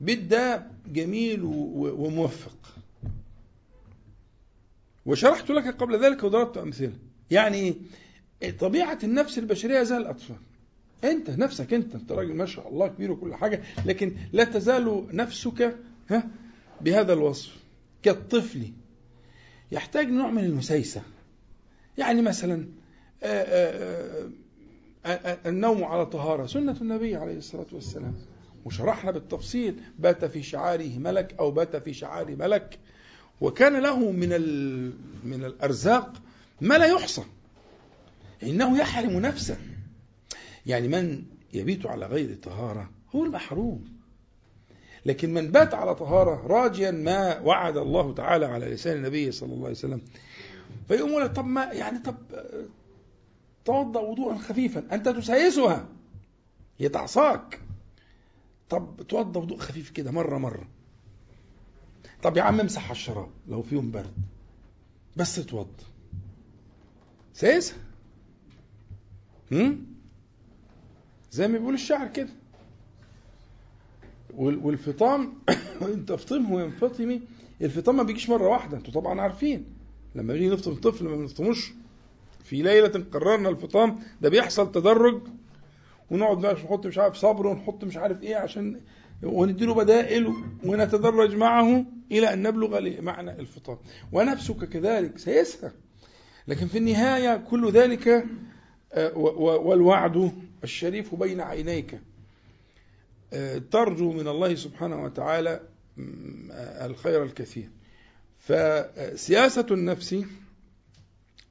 بدا 0.00 0.70
جميل 0.86 1.40
وموفق. 1.44 2.56
وشرحت 5.06 5.50
لك 5.50 5.76
قبل 5.76 6.04
ذلك 6.04 6.24
وضربت 6.24 6.56
أمثلة. 6.56 6.92
يعني 7.30 7.74
طبيعة 8.60 8.98
النفس 9.04 9.38
البشرية 9.38 9.82
زي 9.82 9.96
الأطفال. 9.96 10.36
أنت 11.04 11.30
نفسك 11.30 11.74
أنت 11.74 11.94
أنت 11.94 12.12
راجل 12.12 12.34
ما 12.34 12.46
شاء 12.46 12.68
الله 12.68 12.86
كبير 12.88 13.12
وكل 13.12 13.34
حاجة 13.34 13.62
لكن 13.86 14.16
لا 14.32 14.44
تزال 14.44 15.06
نفسك 15.12 15.76
ها 16.10 16.28
بهذا 16.80 17.12
الوصف 17.12 17.56
كالطفل 18.02 18.72
يحتاج 19.72 20.08
نوع 20.08 20.30
من 20.30 20.44
المسيسة. 20.44 21.02
يعني 21.98 22.22
مثلا 22.22 22.68
النوم 25.46 25.84
على 25.84 26.06
طهارة 26.06 26.46
سنة 26.46 26.76
النبي 26.80 27.16
عليه 27.16 27.36
الصلاة 27.38 27.66
والسلام. 27.72 28.14
وشرحنا 28.64 29.10
بالتفصيل 29.10 29.80
بات 29.98 30.24
في 30.24 30.42
شعاره 30.42 30.98
ملك 30.98 31.34
أو 31.38 31.50
بات 31.50 31.76
في 31.76 31.94
شعار 31.94 32.36
ملك. 32.36 32.78
وكان 33.40 33.76
له 33.76 34.10
من 34.10 34.28
من 35.24 35.44
الأرزاق 35.44 36.12
ما 36.60 36.78
لا 36.78 36.86
يحصى. 36.86 37.22
إنه 38.42 38.78
يحرم 38.78 39.20
نفسه. 39.20 39.56
يعني 40.66 40.88
من 40.88 41.24
يبيت 41.52 41.86
على 41.86 42.06
غير 42.06 42.34
طهارة 42.42 42.90
هو 43.14 43.24
المحروم. 43.24 43.84
لكن 45.06 45.34
من 45.34 45.50
بات 45.50 45.74
على 45.74 45.94
طهارة 45.94 46.46
راجيا 46.46 46.90
ما 46.90 47.40
وعد 47.40 47.76
الله 47.76 48.14
تعالى 48.14 48.46
على 48.46 48.66
لسان 48.66 48.96
النبي 48.96 49.32
صلى 49.32 49.52
الله 49.52 49.64
عليه 49.64 49.76
وسلم 49.76 50.00
فيقوم 50.88 51.10
يقول 51.10 51.32
طب 51.32 51.44
ما 51.44 51.64
يعني 51.64 51.98
طب 51.98 52.16
توضأ 53.64 54.00
وضوءا 54.00 54.38
خفيفا 54.38 54.94
أنت 54.94 55.08
تسايسها 55.08 55.88
هي 56.78 56.88
تعصاك 56.88 57.60
طب 58.68 59.06
توضأ 59.08 59.40
وضوء 59.40 59.58
خفيف 59.58 59.90
كده 59.90 60.10
مرة 60.10 60.38
مرة. 60.38 60.68
طب 62.22 62.36
يا 62.36 62.42
عم 62.42 62.60
امسح 62.60 62.84
على 62.84 62.92
الشراب 62.92 63.30
لو 63.48 63.62
في 63.62 63.74
يوم 63.74 63.90
برد 63.90 64.14
بس 65.16 65.34
توضأ. 65.36 65.84
سايسها؟ 67.34 67.78
هم؟ 69.52 69.93
زي 71.34 71.48
ما 71.48 71.58
بيقول 71.58 71.74
الشعر 71.74 72.08
كده. 72.08 72.28
والفطام 74.36 75.32
انت 75.94 76.12
فطمه 76.12 76.54
وينفطمي 76.54 77.22
الفطام 77.62 77.96
ما 77.96 78.02
بيجيش 78.02 78.30
مرة 78.30 78.48
واحدة 78.48 78.76
أنتوا 78.76 78.92
طبعا 78.94 79.20
عارفين. 79.20 79.64
لما 80.14 80.32
نيجي 80.32 80.48
نفطم 80.48 80.74
طفل 80.74 81.04
ما 81.04 81.16
بنفطموش. 81.16 81.72
في 82.44 82.62
ليلة 82.62 83.04
قررنا 83.12 83.48
الفطام 83.48 83.98
ده 84.20 84.28
بيحصل 84.28 84.72
تدرج. 84.72 85.22
ونقعد 86.10 86.40
بقى 86.40 86.54
نحط 86.54 86.86
مش 86.86 86.98
عارف 86.98 87.16
صبر 87.16 87.46
ونحط 87.46 87.84
مش 87.84 87.96
عارف 87.96 88.22
إيه 88.22 88.36
عشان 88.36 88.80
ونديله 89.22 89.74
بدائل 89.74 90.34
ونتدرج 90.64 91.34
معه 91.36 91.84
إلى 92.12 92.32
أن 92.32 92.42
نبلغ 92.42 93.00
معنى 93.00 93.30
الفطام. 93.40 93.78
ونفسك 94.12 94.64
كذلك 94.64 95.18
سيسهى 95.18 95.70
لكن 96.48 96.66
في 96.66 96.78
النهاية 96.78 97.36
كل 97.36 97.70
ذلك 97.70 98.24
والوعد 99.16 100.32
الشريف 100.64 101.14
بين 101.14 101.40
عينيك. 101.40 102.00
ترجو 103.70 104.12
من 104.12 104.28
الله 104.28 104.54
سبحانه 104.54 105.04
وتعالى 105.04 105.60
الخير 106.86 107.22
الكثير. 107.22 107.70
فسياسة 108.38 109.66
النفس 109.70 110.24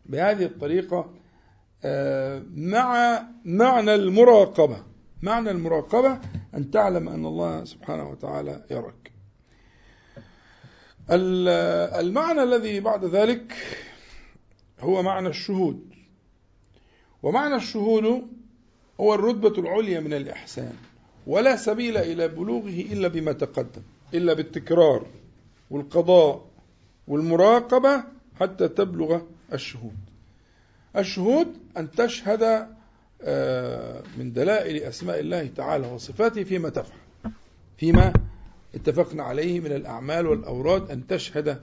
بهذه 0.06 0.43
الطريقة 0.45 1.13
مع 2.56 3.21
معنى 3.45 3.95
المراقبة. 3.95 4.84
معنى 5.21 5.52
المراقبة 5.52 6.19
أن 6.56 6.71
تعلم 6.71 7.10
أن 7.10 7.26
الله 7.26 7.63
سبحانه 7.63 8.10
وتعالى 8.10 8.65
يراك. 8.71 9.12
المعنى 11.10 12.43
الذي 12.43 12.80
بعد 12.80 13.06
ذلك 13.06 13.54
هو 14.80 15.04
معنى 15.04 15.28
الشهود. 15.28 15.93
ومعنى 17.23 17.56
الشهود 17.56 18.28
هو 18.99 19.13
الرتبة 19.13 19.62
العليا 19.62 19.99
من 19.99 20.13
الإحسان 20.13 20.73
ولا 21.27 21.56
سبيل 21.56 21.97
إلى 21.97 22.27
بلوغه 22.27 22.82
إلا 22.91 23.08
بما 23.08 23.32
تقدم 23.32 23.82
إلا 24.13 24.34
بالتكرار 24.34 25.06
والقضاء 25.69 26.45
والمراقبة 27.08 28.03
حتى 28.39 28.67
تبلغ 28.67 29.21
الشهود. 29.53 29.95
الشهود 30.97 31.47
أن 31.77 31.91
تشهد 31.91 32.67
آه، 33.25 34.03
من 34.17 34.34
دلائل 34.34 34.84
أسماء 34.84 35.19
الله 35.19 35.47
تعالى 35.47 35.88
وصفاته 35.88 36.43
فيما 36.43 36.69
تفعل 36.69 36.97
فيما 37.77 38.13
اتفقنا 38.75 39.23
عليه 39.23 39.60
من 39.60 39.71
الأعمال 39.71 40.27
والأوراد 40.27 40.91
أن 40.91 41.08
تشهد 41.08 41.62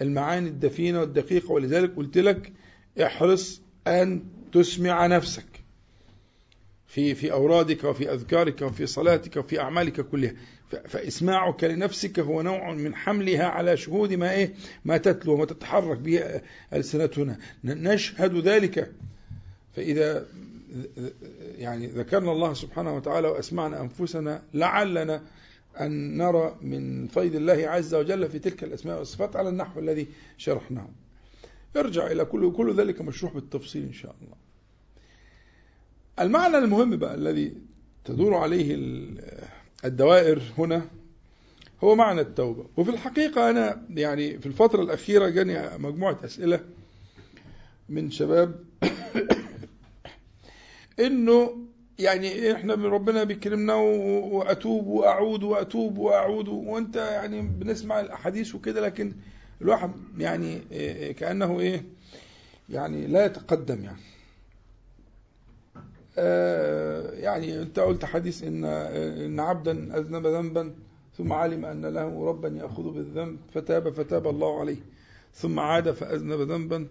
المعاني 0.00 0.48
الدفينة 0.48 1.00
والدقيقة. 1.00 1.52
ولذلك 1.52 1.94
قلت 1.96 2.18
لك 2.18 2.52
احرص 3.02 3.60
أن 3.86 4.22
تسمع 4.52 5.06
نفسك. 5.06 5.44
في 6.90 7.14
في 7.14 7.32
أورادك 7.32 7.84
وفي 7.84 8.12
أذكارك 8.12 8.62
وفي 8.62 8.86
صلاتك 8.86 9.36
وفي 9.36 9.60
أعمالك 9.60 10.00
كلها. 10.00 10.32
فإسماعك 10.88 11.64
لنفسك 11.64 12.18
هو 12.18 12.42
نوع 12.42 12.74
من 12.74 12.94
حملها 12.94 13.44
على 13.44 13.76
شهود 13.76 14.12
ما 14.12 14.32
إيه؟ 14.32 14.54
ما 14.84 14.96
تتلو 14.96 15.34
وما 15.34 15.44
تتحرك 15.44 15.98
به 15.98 16.40
ألسنتنا. 16.72 17.38
نشهد 17.64 18.36
ذلك. 18.36 18.92
فإذا 19.76 20.26
يعني 21.58 21.86
ذكرنا 21.86 22.32
الله 22.32 22.54
سبحانه 22.54 22.96
وتعالى 22.96 23.28
وأسمعنا 23.28 23.80
أنفسنا 23.80 24.42
لعلنا 24.54 25.22
أن 25.80 26.16
نرى 26.16 26.56
من 26.62 27.06
فيض 27.06 27.34
الله 27.34 27.68
عز 27.68 27.94
وجل 27.94 28.28
في 28.28 28.38
تلك 28.38 28.64
الأسماء 28.64 28.98
والصفات 28.98 29.36
على 29.36 29.48
النحو 29.48 29.80
الذي 29.80 30.06
شرحناه. 30.38 30.88
ارجع 31.76 32.06
إلى 32.06 32.24
كل 32.24 32.52
كل 32.52 32.74
ذلك 32.74 33.00
مشروح 33.00 33.34
بالتفصيل 33.34 33.82
إن 33.82 33.92
شاء 33.92 34.14
الله. 34.22 34.49
المعنى 36.20 36.58
المهم 36.58 36.96
بقى 36.96 37.14
الذي 37.14 37.54
تدور 38.04 38.34
عليه 38.34 38.76
الدوائر 39.84 40.42
هنا 40.58 40.82
هو 41.84 41.94
معنى 41.94 42.20
التوبة. 42.20 42.66
وفي 42.76 42.90
الحقيقة 42.90 43.50
أنا 43.50 43.82
يعني 43.90 44.38
في 44.38 44.46
الفترة 44.46 44.82
الأخيرة 44.82 45.28
جاني 45.28 45.78
مجموعة 45.78 46.18
أسئلة 46.24 46.60
من 47.88 48.10
شباب 48.10 48.64
إنه 51.06 51.66
يعني 51.98 52.52
إحنا 52.52 52.76
من 52.76 52.84
ربنا 52.84 53.24
بيكرمنا 53.24 53.74
وأتوب 53.74 54.86
وأعود 54.86 55.42
وأتوب 55.42 55.98
وأعود 55.98 56.48
وأنت 56.48 56.96
يعني 56.96 57.42
بنسمع 57.42 58.00
الأحاديث 58.00 58.54
وكده 58.54 58.80
لكن 58.80 59.12
الواحد 59.62 59.90
يعني 60.18 60.58
كأنه 61.12 61.60
إيه 61.60 61.84
يعني 62.68 63.06
لا 63.06 63.24
يتقدم 63.24 63.84
يعني. 63.84 64.00
يعني 67.20 67.62
انت 67.62 67.78
قلت 67.78 68.04
حديث 68.04 68.44
إن 68.44 68.64
إن 68.64 69.40
عبدا 69.40 69.98
أذنب 69.98 70.26
ذنبا 70.26 70.74
ثم 71.18 71.32
علم 71.32 71.64
أن 71.64 71.86
له 71.86 72.24
ربا 72.26 72.48
يأخذ 72.48 72.82
بالذنب 72.82 73.38
فتاب 73.54 73.90
فتاب 73.90 74.26
الله 74.26 74.60
عليه. 74.60 74.76
ثم 75.34 75.60
عاد 75.60 75.90
فأذنب 75.90 76.40
ذنبا 76.40 76.86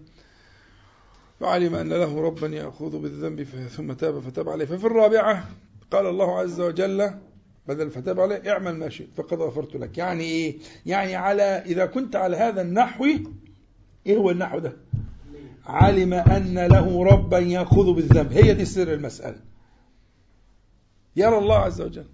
فعلم 1.39 1.75
أن 1.75 1.89
له 1.89 2.21
ربا 2.21 2.47
يأخذ 2.47 3.01
بالذنب 3.01 3.43
ثم 3.43 3.93
تاب 3.93 4.19
فتاب 4.19 4.49
عليه. 4.49 4.65
ففي 4.65 4.85
الرابعة 4.85 5.49
قال 5.91 6.05
الله 6.05 6.39
عز 6.39 6.61
وجل 6.61 7.11
بدل 7.67 7.89
فتاب 7.89 8.19
عليه 8.19 8.51
اعمل 8.51 8.75
ما 8.75 8.89
شئت 8.89 9.09
فقد 9.15 9.41
غفرت 9.41 9.75
لك. 9.75 9.97
يعني 9.97 10.23
إيه؟ 10.23 10.57
يعني 10.85 11.15
على 11.15 11.43
إذا 11.43 11.85
كنت 11.85 12.15
على 12.15 12.37
هذا 12.37 12.61
النحو 12.61 13.05
إيه 14.05 14.17
هو 14.17 14.31
النحو 14.31 14.59
ده؟ 14.59 14.73
علم 15.69 16.13
أن 16.13 16.59
له 16.59 17.03
ربا 17.03 17.39
يأخذ 17.39 17.93
بالذنب. 17.93 18.33
هي 18.33 18.53
دي 18.53 18.65
سر 18.65 18.93
المسألة. 18.93 19.39
يرى 21.15 21.37
الله 21.37 21.55
عز 21.57 21.81
وجل. 21.81 22.05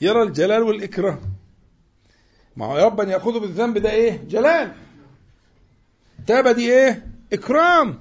يرى 0.00 0.22
الجلال 0.22 0.62
والإكرام. 0.62 1.20
هو 2.58 2.76
ربا 2.86 3.04
يأخذ 3.04 3.40
بالذنب 3.40 3.78
ده 3.78 3.90
إيه؟ 3.90 4.24
جلال. 4.28 4.72
تاب 6.26 6.48
دي 6.48 6.72
إيه؟ 6.72 7.06
إكرام. 7.32 7.98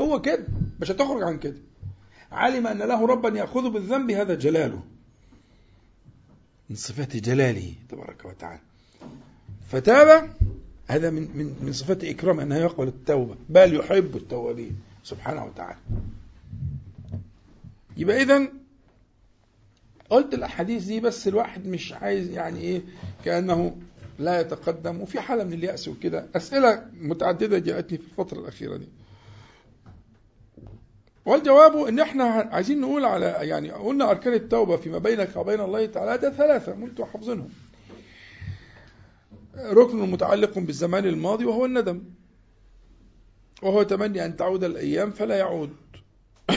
هو 0.00 0.20
كده. 0.20 0.46
مش 0.80 0.90
هتخرج 0.90 1.22
عن 1.22 1.38
كده. 1.38 1.56
علم 2.32 2.66
أن 2.66 2.78
له 2.78 3.06
ربا 3.06 3.38
يأخذ 3.38 3.70
بالذنب 3.70 4.10
هذا 4.10 4.34
جلاله. 4.34 4.82
من 6.70 6.76
صفات 6.76 7.16
جلاله 7.16 7.74
تبارك 7.88 8.24
وتعالى. 8.24 8.60
فتاب 9.70 10.34
هذا 10.92 11.10
من 11.10 11.28
من 11.34 11.54
من 11.62 11.72
صفات 11.72 12.04
إكرام 12.04 12.40
أنه 12.40 12.56
يقبل 12.56 12.88
التوبة. 12.88 13.34
بل 13.48 13.76
يحب 13.76 14.16
التوابين. 14.16 14.76
سبحانه 15.04 15.44
وتعالى. 15.44 15.78
يبقى 17.96 18.22
إذا 18.22 18.48
قلت 20.10 20.34
الأحاديث 20.34 20.84
دي 20.84 21.00
بس 21.00 21.28
الواحد 21.28 21.66
مش 21.66 21.92
عايز 21.92 22.30
يعني 22.30 22.60
إيه 22.60 22.82
كأنه 23.24 23.76
لا 24.18 24.40
يتقدم. 24.40 25.00
وفي 25.00 25.20
حالة 25.20 25.44
من 25.44 25.52
اليأس 25.52 25.88
وكده. 25.88 26.26
أسئلة 26.36 26.86
متعددة 27.00 27.58
جاءتني 27.58 27.98
في 27.98 28.04
الفترة 28.04 28.38
الأخيرة 28.40 28.76
دي. 28.76 28.88
والجواب 31.26 31.76
إن 31.76 32.00
إحنا 32.00 32.24
عايزين 32.24 32.80
نقول 32.80 33.04
على 33.04 33.26
يعني 33.26 33.70
قلنا 33.70 34.10
أركان 34.10 34.32
التوبة 34.34 34.76
فيما 34.76 34.98
بينك 34.98 35.36
وبين 35.36 35.60
الله 35.60 35.86
تعالى 35.86 36.18
ده 36.18 36.30
ثلاثة. 36.30 36.72
وأنتم 36.72 37.04
حافظينهم 37.04 37.48
ركن 39.56 40.10
متعلق 40.10 40.58
بالزمان 40.58 41.06
الماضي 41.06 41.44
وهو 41.44 41.64
الندم. 41.64 42.02
وهو 43.62 43.82
تمني 43.82 44.24
أن 44.24 44.36
تعود 44.36 44.64
الأيام 44.64 45.10
فلا 45.10 45.36
يعود. 45.36 45.70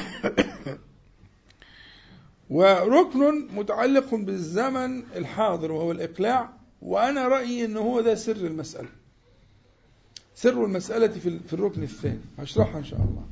وركن 2.49 3.47
متعلق 3.55 4.15
بالزمن 4.15 5.03
الحاضر 5.15 5.71
وهو 5.71 5.91
الإقلاع. 5.91 6.53
وأنا 6.81 7.27
رأيي 7.27 7.65
أنه 7.65 7.79
هو 7.79 8.01
ده 8.01 8.15
سر 8.15 8.35
المسألة. 8.35 8.89
سر 10.35 10.65
المسألة 10.65 11.07
في 11.47 11.53
الركن 11.53 11.83
الثاني. 11.83 12.21
هشرحها 12.37 12.77
إن 12.79 12.83
شاء 12.83 12.99
الله. 12.99 13.25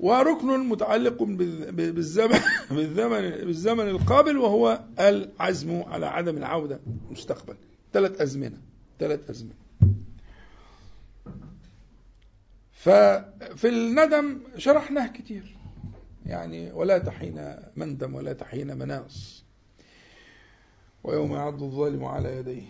وركن 0.00 0.68
متعلق 0.68 1.22
بالزمن 1.22 2.40
بالزمن 2.70 3.30
بالزمن 3.30 3.88
القابل 3.88 4.38
وهو 4.38 4.80
العزم 4.98 5.82
على 5.82 6.06
عدم 6.06 6.36
العودة 6.36 6.80
مستقبل 7.10 7.54
ثلاث 7.94 8.20
أزمنة 8.20 8.58
ثلاث 8.98 9.30
أزمنة. 9.30 9.54
ففي 12.72 13.68
الندم 13.68 14.40
شرحناه 14.58 15.06
كتير. 15.06 15.56
يعني 16.26 16.72
ولا 16.72 16.98
تحين 16.98 17.56
مندم 17.76 18.14
ولا 18.14 18.32
تحين 18.32 18.78
مناص. 18.78 19.44
ويوم 21.04 21.32
يعض 21.32 21.62
الظالم 21.62 22.04
على 22.04 22.36
يديه 22.36 22.62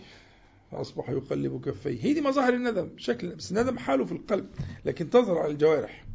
فأصبح 0.71 1.09
يقلب 1.09 1.65
كفيه. 1.65 2.03
هي 2.03 2.13
دي 2.13 2.21
مظاهر 2.21 2.53
الندم 2.53 2.89
شكل 2.97 3.35
بس 3.35 3.51
الندم 3.51 3.77
حاله 3.77 4.05
في 4.05 4.11
القلب 4.11 4.49
لكن 4.85 5.09
تظهر 5.09 5.37
على 5.37 5.51
الجوارح. 5.51 6.05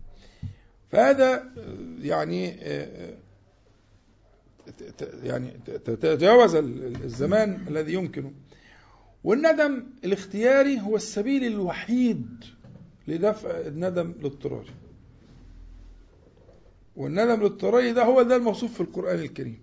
فهذا 0.91 1.53
يعني 1.99 2.47
يعني 5.23 5.51
تتجاوز 5.67 6.55
الزمان 6.55 7.65
الذي 7.69 7.93
يمكن 7.93 8.33
والندم 9.25 9.87
الاختياري 10.05 10.81
هو 10.81 10.97
السبيل 10.97 11.45
الوحيد 11.45 12.45
لدفع 13.09 13.51
الندم 13.51 14.11
الاضطراري 14.11 14.71
والندم 16.97 17.41
الاضطراري 17.41 17.93
ده 17.93 18.05
هو 18.05 18.23
ده 18.23 18.37
الموصوف 18.37 18.75
في 18.75 18.81
القرآن 18.81 19.19
الكريم. 19.19 19.59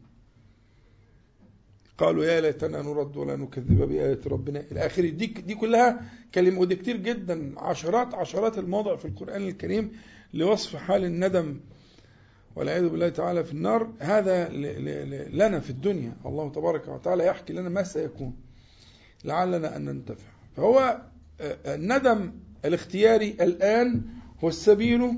قالوا 1.98 2.26
يا 2.26 2.42
ليتنا 2.42 2.82
نرد 2.82 3.18
ولا 3.18 3.36
نكذب 3.36 3.82
بآيات 3.82 4.28
ربنا 4.28 4.64
إلى 4.72 4.86
آخره. 4.86 5.10
دي, 5.10 5.26
دي 5.26 5.56
كلها 5.56 6.02
كلمة 6.34 6.60
ودي 6.60 6.76
كتير 6.76 6.98
جدا. 6.98 7.54
عشرات 7.60 8.14
عشرات 8.14 8.58
المواضع 8.58 8.96
في 8.96 9.06
القرآن 9.06 9.48
الكريم 9.48 9.92
لوصف 10.34 10.76
حال 10.76 11.06
الندم. 11.06 11.60
والعياذ 12.56 12.90
بالله 12.90 13.10
تعالى 13.10 13.44
في 13.44 13.54
النار. 13.54 13.94
هذا 14.00 14.50
لنا 15.30 15.60
في 15.60 15.70
الدنيا. 15.70 16.14
الله 16.26 16.52
تبارك 16.52 16.88
وتعالى 16.88 17.26
يحكي 17.26 17.54
لنا 17.54 17.70
ما 17.70 17.84
سيكون. 17.84 18.47
لعلنا 19.26 19.76
أن 19.76 19.86
ننتفع. 19.86 20.28
فهو 20.58 21.02
آه، 21.42 21.76
الندم 21.76 22.32
الاختياري 22.66 23.30
الآن 23.42 24.02
هو 24.44 24.50
السبيل 24.50 25.02
آه، 25.04 25.18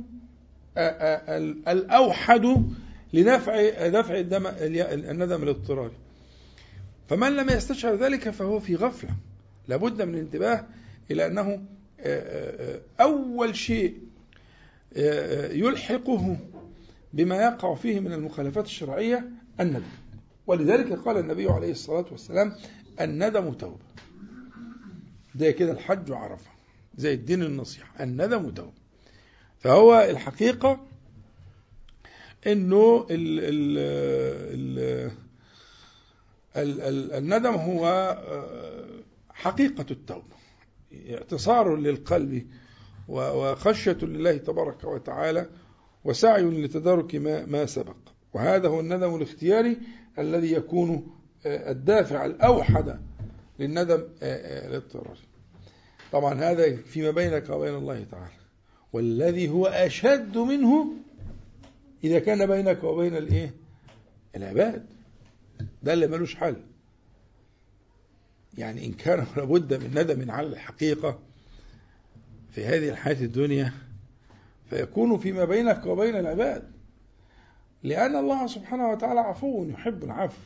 آه، 0.77 1.37
الأوحد 1.71 2.65
لنفع 3.13 3.87
دفع 3.87 4.17
الدم 4.19 4.47
الندم 4.47 5.43
الاضطراري. 5.43 5.95
فمن 7.09 7.35
لم 7.35 7.49
يستشعر 7.49 7.95
ذلك 7.95 8.29
فهو 8.29 8.59
في 8.59 8.75
غفلة. 8.75 9.09
لابد 9.67 10.01
من 10.01 10.13
الانتباه 10.13 10.65
إلى 11.11 11.25
أنه 11.25 11.63
أول 13.01 13.55
شيء 13.55 13.97
يلحقه 15.51 16.37
بما 17.13 17.35
يقع 17.35 17.75
فيه 17.75 17.99
من 17.99 18.13
المخالفات 18.13 18.65
الشرعية 18.65 19.29
الندم. 19.59 19.81
ولذلك 20.47 20.93
قال 20.93 21.17
النبي 21.17 21.47
عليه 21.47 21.71
الصلاة 21.71 22.05
والسلام 22.11 22.53
الندم 23.01 23.53
توبة. 23.53 23.88
ده 25.35 25.51
كده 25.51 25.71
الحج 25.71 26.11
وعرفة. 26.11 26.51
زي 26.97 27.13
الدين 27.13 27.43
النصيحة. 27.43 28.03
الندم 28.03 28.45
وتوبة 28.45 28.71
فهو 29.59 30.07
الحقيقة 30.09 30.85
إنه 32.47 33.07
ال 33.11 33.39
ال 33.39 33.77
ال 34.53 35.11
ال 36.55 36.81
ال 36.81 37.13
الندم 37.13 37.53
هو 37.53 38.17
حقيقة 39.29 39.85
التوبة. 39.91 40.39
اعتصار 41.09 41.75
للقلب 41.75 42.47
وخشية 43.07 43.97
لله 44.01 44.37
تبارك 44.37 44.83
وتعالى 44.83 45.49
وسعي 46.03 46.43
لتدارك 46.43 47.15
ما, 47.15 47.45
ما 47.45 47.65
سبق. 47.65 47.95
وهذا 48.33 48.67
هو 48.67 48.79
الندم 48.79 49.15
الاختياري 49.15 49.77
الذي 50.19 50.53
يكون 50.53 51.15
الدافع 51.45 52.25
الأوحد 52.25 52.99
للندم 53.59 54.03
آه، 54.23 54.35
آه، 54.35 54.67
الاضطراري 54.67 55.19
طبعا 56.11 56.33
هذا 56.33 56.75
فيما 56.75 57.11
بينك 57.11 57.49
وبين 57.49 57.75
الله 57.75 58.05
تعالى. 58.11 58.33
والذي 58.93 59.49
هو 59.49 59.65
أشد 59.67 60.37
منه 60.37 60.93
إذا 62.03 62.19
كان 62.19 62.45
بينك 62.45 62.83
وبين 62.83 63.17
الإيه؟ 63.17 63.53
العباد. 64.35 64.85
ده 65.83 65.93
اللي 65.93 66.07
ملوش 66.07 66.35
حل. 66.35 66.55
يعني 68.57 68.85
إن 68.85 68.93
كان 68.93 69.25
لابد 69.37 69.73
من 69.73 69.89
ندم 69.89 70.31
على 70.31 70.47
الحقيقة 70.47 71.19
في 72.51 72.65
هذه 72.65 72.89
الحياة 72.89 73.21
الدنيا 73.21 73.73
فيكون 74.69 75.17
فيما 75.17 75.45
بينك 75.45 75.85
وبين 75.85 76.15
العباد. 76.15 76.71
لأن 77.83 78.15
الله 78.15 78.47
سبحانه 78.47 78.89
وتعالى 78.89 79.19
عفو 79.19 79.65
يحب 79.65 80.03
العفو 80.03 80.37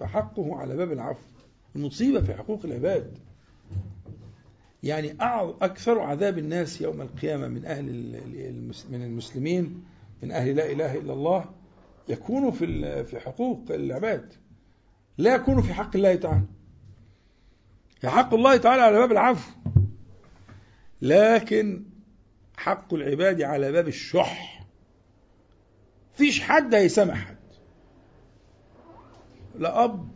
فحقه 0.00 0.56
على 0.56 0.76
باب 0.76 0.92
العفو. 0.92 1.20
المصيبة 1.76 2.20
في 2.20 2.34
حقوق 2.34 2.60
العباد. 2.64 3.18
يعني 4.82 5.16
أكثر 5.62 5.98
عذاب 6.00 6.38
الناس 6.38 6.80
يوم 6.80 7.00
القيامة 7.00 7.48
من 7.48 7.64
أهل 7.64 7.84
من 8.90 9.02
المسلمين 9.02 9.84
من 10.22 10.32
أهل 10.32 10.56
لا 10.56 10.72
إله 10.72 10.98
إلا 10.98 11.12
الله 11.12 11.44
يكون 12.08 12.50
في 12.50 13.04
في 13.04 13.20
حقوق 13.20 13.64
العباد. 13.70 14.34
لا 15.18 15.34
يكون 15.34 15.62
في 15.62 15.74
حق 15.74 15.96
الله 15.96 16.14
تعالى. 16.14 16.44
حق 18.04 18.34
الله 18.34 18.56
تعالى 18.56 18.82
على 18.82 18.98
باب 18.98 19.12
العفو. 19.12 19.50
لكن 21.02 21.84
حق 22.56 22.94
العباد 22.94 23.42
على 23.42 23.72
باب 23.72 23.88
الشح. 23.88 24.64
فيش 26.12 26.40
حد 26.40 26.74
هيسامح 26.74 27.26
حد. 27.26 27.36
لا 29.58 29.84
أب 29.84 30.08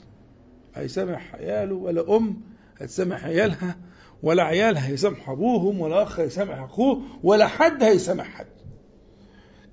هيسامح 0.75 1.35
عياله 1.35 1.75
ولا 1.75 2.17
أم 2.17 2.41
هتسامح 2.81 3.25
عيالها 3.25 3.77
ولا 4.23 4.43
عيال 4.43 4.77
هيسامح 4.77 5.29
أبوهم 5.29 5.81
ولا 5.81 6.03
أخ 6.03 6.21
هيسامح 6.21 6.59
أخوه 6.59 7.03
ولا 7.23 7.47
حد 7.47 7.83
هيسامح 7.83 8.27
حد. 8.27 8.47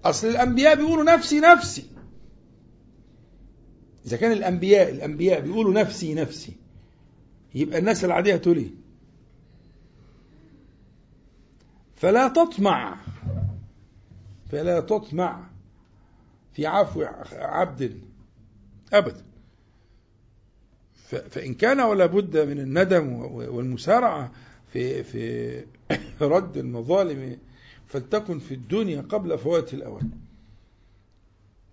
أصل 0.04 0.28
الأنبياء 0.28 0.76
بيقولوا 0.76 1.04
نفسي 1.04 1.40
نفسي. 1.40 1.86
إذا 4.06 4.18
كان 4.18 4.32
الأنبياء 4.32 4.90
الأنبياء 4.90 5.42
بيقولوا 5.42 5.74
نفسي 5.74 6.14
نفسي 6.14 6.54
يبقى 7.56 7.80
الناس 7.80 8.06
العادية 8.06 8.36
تقول 8.36 8.58
إيه؟ 8.58 8.70
فلا 11.96 12.28
تطمع 12.28 12.98
فلا 14.52 14.80
تطمع 14.80 15.50
في 16.54 16.66
عفو 16.68 17.02
عبد 17.32 18.02
أبدا. 18.94 19.29
فإن 21.10 21.54
كان 21.54 21.80
ولا 21.80 22.06
بد 22.06 22.38
من 22.38 22.60
الندم 22.60 23.14
والمسارعة 23.32 24.32
في 24.68 25.04
في 25.04 25.66
رد 26.22 26.58
المظالم 26.58 27.38
فلتكن 27.88 28.40
في 28.40 28.54
الدنيا 28.54 29.02
قبل 29.02 29.38
فوات 29.38 29.74
الأوان. 29.74 30.12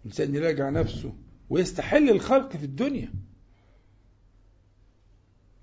الإنسان 0.01 0.35
يراجع 0.35 0.71
نفسه 0.71 1.13
ويستحل 1.51 2.11
الخلق 2.11 2.57
في 2.57 2.65
الدنيا. 2.65 3.13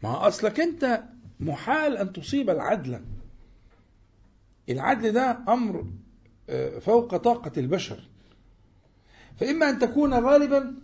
ما 0.03 0.27
أصلك 0.27 0.59
أنت 0.59 1.03
محال 1.39 1.97
أن 1.97 2.13
تصيب 2.13 2.49
العدل. 2.49 3.05
العدل 4.69 5.11
ده 5.11 5.39
أمر 5.47 5.85
آه، 6.49 6.79
فوق 6.79 7.17
طاقة 7.17 7.51
البشر. 7.57 8.09
فإما 9.39 9.69
أن 9.69 9.79
تكون 9.79 10.13
غالبا 10.13 10.75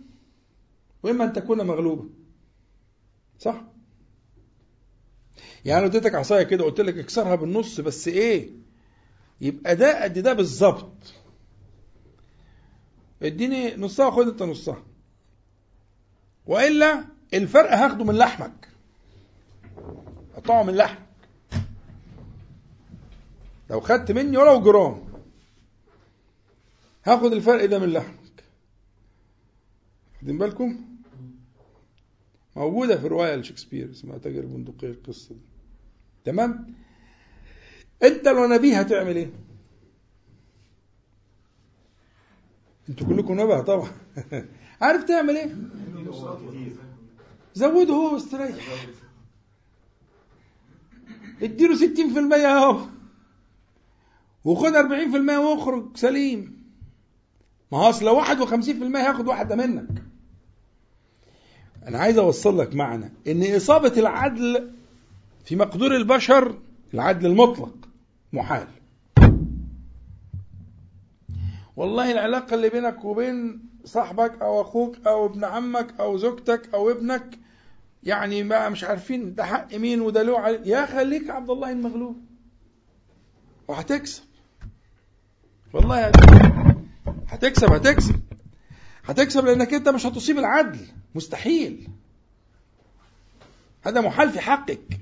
وإما 1.02 1.24
أن 1.24 1.32
تكون 1.32 1.66
مغلوبا. 1.66 2.19
صح؟ 3.40 3.62
يعني 5.64 5.80
لو 5.80 5.86
اديتك 5.86 6.14
عصاية 6.14 6.42
كده 6.42 6.64
قلت 6.64 6.80
لك 6.80 6.98
اكسرها 6.98 7.34
بالنص 7.34 7.80
بس 7.80 8.08
إيه؟ 8.08 8.50
يبقى 9.40 9.76
ده 9.76 10.02
قد 10.04 10.18
ده 10.18 10.32
بالظبط. 10.32 11.14
اديني 13.22 13.76
نصها 13.76 14.06
وخد 14.06 14.28
انت 14.28 14.42
نصها. 14.42 14.82
وإلا 16.46 17.04
الفرق 17.34 17.72
هاخده 17.72 18.04
من 18.04 18.14
لحمك. 18.14 18.68
أقطعه 20.34 20.62
من 20.62 20.74
لحمك. 20.74 21.06
لو 23.70 23.80
خدت 23.80 24.12
مني 24.12 24.36
ولو 24.36 24.60
جرام. 24.60 25.08
هاخد 27.04 27.32
الفرق 27.32 27.64
ده 27.64 27.78
من 27.78 27.92
لحمك. 27.92 28.44
واخدين 30.14 30.38
بالكم؟ 30.38 30.89
موجودة 32.56 32.96
في 32.96 33.06
رواية 33.06 33.36
لشكسبير 33.36 33.90
اسمها 33.90 34.18
تاجر 34.18 34.40
البندقية 34.40 34.90
القصة 34.90 35.34
دي. 35.34 35.40
تمام؟ 36.24 36.74
أنت 38.02 38.28
لو 38.28 38.46
نبي 38.46 38.74
هتعمل 38.74 39.16
إيه؟ 39.16 39.30
أنتوا 42.88 43.06
كلكم 43.06 43.40
نبه 43.40 43.60
طبعا. 43.60 43.90
عارف 44.82 45.04
تعمل 45.04 45.36
إيه؟ 45.36 45.56
زوده 47.54 47.94
هو 47.94 48.14
واستريح. 48.14 48.56
اديله 51.42 51.76
60% 51.76 52.32
أهو. 52.34 52.86
وخد 54.44 54.72
40% 54.72 55.30
وأخرج 55.38 55.96
سليم. 55.96 56.60
ما 57.72 57.78
هو 57.78 57.88
أصل 57.88 58.04
لو 58.04 58.22
51% 58.24 58.96
هياخد 58.96 59.28
واحدة 59.28 59.56
منك. 59.56 60.09
أنا 61.88 61.98
عايز 61.98 62.18
أوصل 62.18 62.58
لك 62.58 62.74
معنى 62.74 63.12
إن 63.28 63.56
إصابة 63.56 63.92
العدل 64.00 64.70
في 65.44 65.56
مقدور 65.56 65.96
البشر 65.96 66.54
العدل 66.94 67.26
المطلق 67.26 67.74
محال. 68.32 68.66
والله 71.76 72.12
العلاقة 72.12 72.54
اللي 72.54 72.68
بينك 72.68 73.04
وبين 73.04 73.60
صاحبك 73.84 74.42
أو 74.42 74.60
أخوك 74.60 74.96
أو 75.06 75.26
ابن 75.26 75.44
عمك 75.44 76.00
أو 76.00 76.16
زوجتك 76.16 76.68
أو 76.74 76.90
ابنك 76.90 77.38
يعني 78.02 78.42
ما 78.42 78.68
مش 78.68 78.84
عارفين 78.84 79.34
ده 79.34 79.44
حق 79.44 79.74
مين 79.74 80.00
وده 80.00 80.22
له 80.22 80.48
يا 80.48 80.86
خليك 80.86 81.30
عبد 81.30 81.50
الله 81.50 81.70
المغلوب. 81.72 82.16
وهتكسب. 83.68 84.22
والله 85.72 86.06
هتكسب 86.06 86.52
هتكسب 87.28 87.72
هتكسب. 87.72 88.20
لأنك 89.44 89.74
أنت 89.74 89.88
مش 89.88 90.06
هتصيب 90.06 90.38
العدل. 90.38 90.86
مستحيل. 91.14 91.88
هذا 93.82 94.00
محال 94.00 94.30
في 94.30 94.40
حقك. 94.40 95.00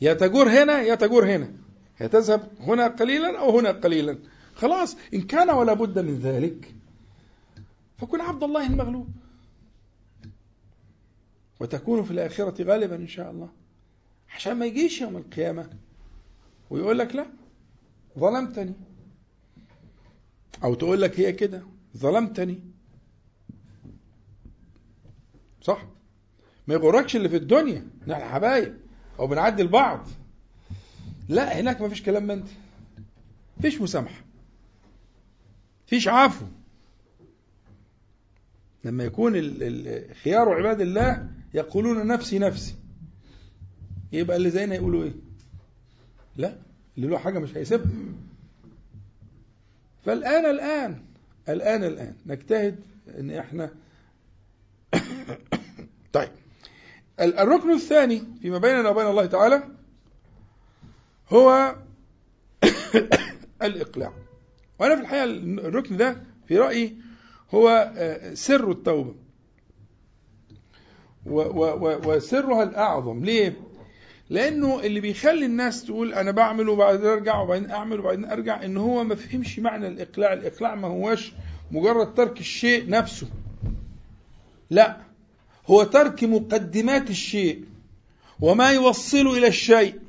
يا 0.00 0.14
تجور 0.14 0.48
هنا 0.48 0.82
يا 0.82 0.94
تجور 0.94 1.26
هنا. 1.26 1.52
يا 2.00 2.06
تذهب 2.06 2.48
هنا 2.60 2.88
قليلا 2.88 3.38
أو 3.38 3.58
هنا 3.58 3.70
قليلا. 3.70 4.18
خلاص 4.54 4.96
إن 5.14 5.22
كان 5.22 5.50
ولا 5.50 5.72
بد 5.72 5.98
من 5.98 6.18
ذلك 6.18 6.74
فكن 7.98 8.20
عبد 8.20 8.42
الله 8.42 8.66
المغلوب. 8.66 9.08
وتكون 11.60 12.04
في 12.04 12.10
الآخرة 12.10 12.62
غالبا 12.64 12.96
إن 12.96 13.08
شاء 13.08 13.30
الله. 13.30 13.48
عشان 14.34 14.52
ما 14.52 14.66
يجيش 14.66 15.00
يوم 15.00 15.16
القيامة 15.16 15.70
ويقول 16.70 16.98
لك 16.98 17.16
لا 17.16 17.26
ظلمتني. 18.18 18.74
أو 20.64 20.74
تقول 20.74 21.02
لك 21.02 21.20
هي 21.20 21.32
كده 21.32 21.62
ظلمتني. 21.96 22.73
صح. 25.64 25.86
ما 26.66 26.74
يغركش 26.74 27.16
اللي 27.16 27.28
في 27.28 27.36
الدنيا 27.36 27.86
نحن 28.06 28.24
حبايب 28.24 28.76
أو 29.18 29.26
بنعدي 29.26 29.62
البعض. 29.62 30.08
لا 31.28 31.60
هناك 31.60 31.80
ما 31.80 31.88
فيش 31.88 32.02
كلام 32.02 32.26
ده. 32.26 32.44
فيش 33.60 33.80
مسامحة. 33.80 34.24
فيش 35.86 36.08
عفو. 36.08 36.44
لما 38.84 39.04
يكون 39.04 39.32
خيار 40.22 40.48
عباد 40.48 40.80
الله 40.80 41.28
يقولون 41.54 42.06
نفسي 42.06 42.38
نفسي. 42.38 42.74
يبقى 44.12 44.36
اللي 44.36 44.50
زينا 44.50 44.74
يقولوا 44.74 45.04
إيه؟ 45.04 45.12
لا 46.36 46.56
اللي 46.96 47.08
له 47.08 47.18
حاجة 47.18 47.38
مش 47.38 47.56
هيسيبها. 47.56 47.90
فالآن 50.04 50.46
الآن 50.46 51.02
الآن 51.48 51.84
الآن 51.84 52.14
نجتهد 52.26 52.80
إن 53.18 53.30
إحنا 53.30 53.70
طيب. 56.12 56.30
الركن 57.20 57.70
الثاني 57.70 58.22
فيما 58.42 58.58
بيننا 58.58 58.88
وبين 58.88 59.06
الله 59.06 59.26
تعالى 59.26 59.62
هو 61.30 61.74
الإقلاع. 63.62 64.12
وأنا 64.78 64.96
في 64.96 65.02
الحقيقة 65.02 65.24
الركن 65.68 65.96
ده 65.96 66.22
في 66.46 66.58
رأيي 66.58 66.96
هو 67.54 67.92
آه، 67.96 68.34
سر 68.34 68.70
التوبة. 68.70 69.14
وسرها 71.26 72.62
الأعظم. 72.62 73.24
ليه؟ 73.24 73.56
لأنه 74.30 74.80
اللي 74.80 75.00
بيخلي 75.00 75.46
الناس 75.46 75.84
تقول 75.84 76.14
أنا 76.14 76.30
بعمل 76.30 76.68
وبعدين 76.68 77.06
أرجع 77.06 77.40
وبعدين 77.40 77.70
أعمل 77.70 78.00
وبعدين 78.00 78.24
أرجع 78.24 78.64
إن 78.64 78.76
هو 78.76 79.04
ما 79.04 79.14
فهمش 79.14 79.58
معنى 79.58 79.88
الإقلاع. 79.88 80.32
الإقلاع 80.32 80.74
ما 80.74 80.88
هوش 80.88 81.32
مجرد 81.70 82.14
ترك 82.14 82.40
الشيء 82.40 82.88
نفسه. 82.90 83.28
لا. 84.70 85.13
هو 85.66 85.82
ترك 85.82 86.24
مقدمات 86.24 87.10
الشيء 87.10 87.64
وما 88.40 88.70
يوصله 88.70 89.38
إلى 89.38 89.46
الشيء. 89.46 90.00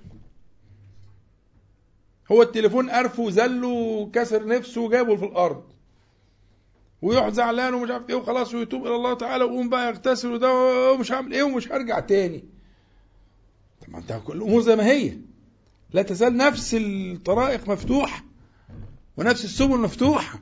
هو 2.31 2.41
التليفون 2.41 2.89
قرفه 2.89 3.23
وزله 3.23 3.67
وكسر 3.67 4.47
نفسه 4.47 4.81
وجابه 4.81 5.15
في 5.15 5.25
الأرض. 5.25 5.63
ويقعد 7.01 7.33
زعلان 7.33 7.73
ومش 7.73 7.89
عارف 7.89 8.09
إيه 8.09 8.15
وخلاص 8.15 8.53
ويتوب 8.53 8.87
إلى 8.87 8.95
الله 8.95 9.13
تعالى 9.13 9.43
ويقوم 9.43 9.69
بقى 9.69 9.89
يغتسل 9.89 10.31
وده 10.31 10.53
ومش 10.91 11.11
هعمل 11.11 11.33
إيه 11.33 11.43
ومش 11.43 11.71
هرجع 11.71 11.99
تاني. 11.99 12.43
طب 13.81 13.89
ما 13.89 13.97
أنت 13.99 14.21
الأمور 14.29 14.61
زي 14.61 14.75
ما 14.75 14.85
هي. 14.85 15.17
لا 15.93 16.01
تزال 16.01 16.37
نفس 16.37 16.75
الطرائق 16.79 17.69
مفتوحة 17.69 18.23
ونفس 19.17 19.45
السبل 19.45 19.79
مفتوحة. 19.79 20.39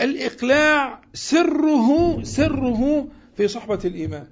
الإقلاع 0.00 1.00
سره 1.14 2.22
سره 2.22 3.08
في 3.36 3.48
صحبة 3.48 3.78
الإيمان 3.84 4.26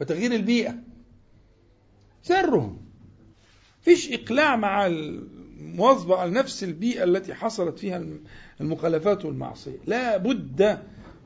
وتغيير 0.00 0.34
البيئة. 0.34 0.74
سره 2.22 2.76
فيش 3.80 4.12
إقلاع 4.12 4.56
مع 4.56 4.86
المواظبة 4.86 6.16
على 6.16 6.30
نفس 6.30 6.64
البيئة 6.64 7.04
التي 7.04 7.34
حصلت 7.34 7.78
فيها 7.78 8.02
المخالفات 8.60 9.24
والمعصية. 9.24 9.78
لا 9.86 10.16
بد 10.16 10.78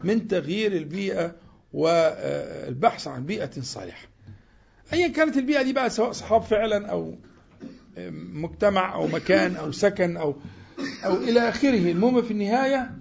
من 0.04 0.28
تغيير 0.28 0.72
البيئة 0.72 1.34
والبحث 1.72 3.08
عن 3.08 3.26
بيئة 3.26 3.50
صالحة. 3.60 4.08
أيا 4.92 5.08
كانت 5.08 5.36
البيئة 5.36 5.62
دي 5.62 5.72
بقى 5.72 5.90
سواء 5.90 6.12
صحاب 6.12 6.42
فعلا 6.42 6.86
أو 6.86 7.14
مجتمع 8.32 8.94
أو 8.94 9.06
مكان 9.06 9.56
أو 9.56 9.72
سكن 9.72 10.16
أو 10.16 10.34
أو 11.04 11.16
إلى 11.16 11.48
آخره. 11.48 11.90
المهم 11.90 12.22
في 12.22 12.30
النهاية 12.30 12.99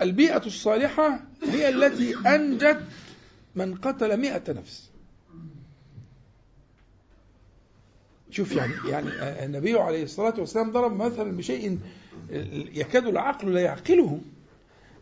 البيئة 0.00 0.46
الصالحة 0.46 1.20
هي 1.42 1.68
التي 1.68 2.16
أنجت 2.16 2.80
من 3.54 3.74
قتل 3.74 4.16
مئة 4.16 4.52
نفس. 4.52 4.90
شوف 8.30 8.52
يعني 8.52 8.72
يعني 8.88 9.08
النبي 9.44 9.78
عليه 9.78 10.02
الصلاة 10.02 10.34
والسلام 10.40 10.72
ضرب 10.72 10.96
مثلا 10.96 11.36
بشيء 11.36 11.78
يكاد 12.72 13.06
العقل 13.06 13.54
لا 13.54 13.60
يعقله 13.60 14.20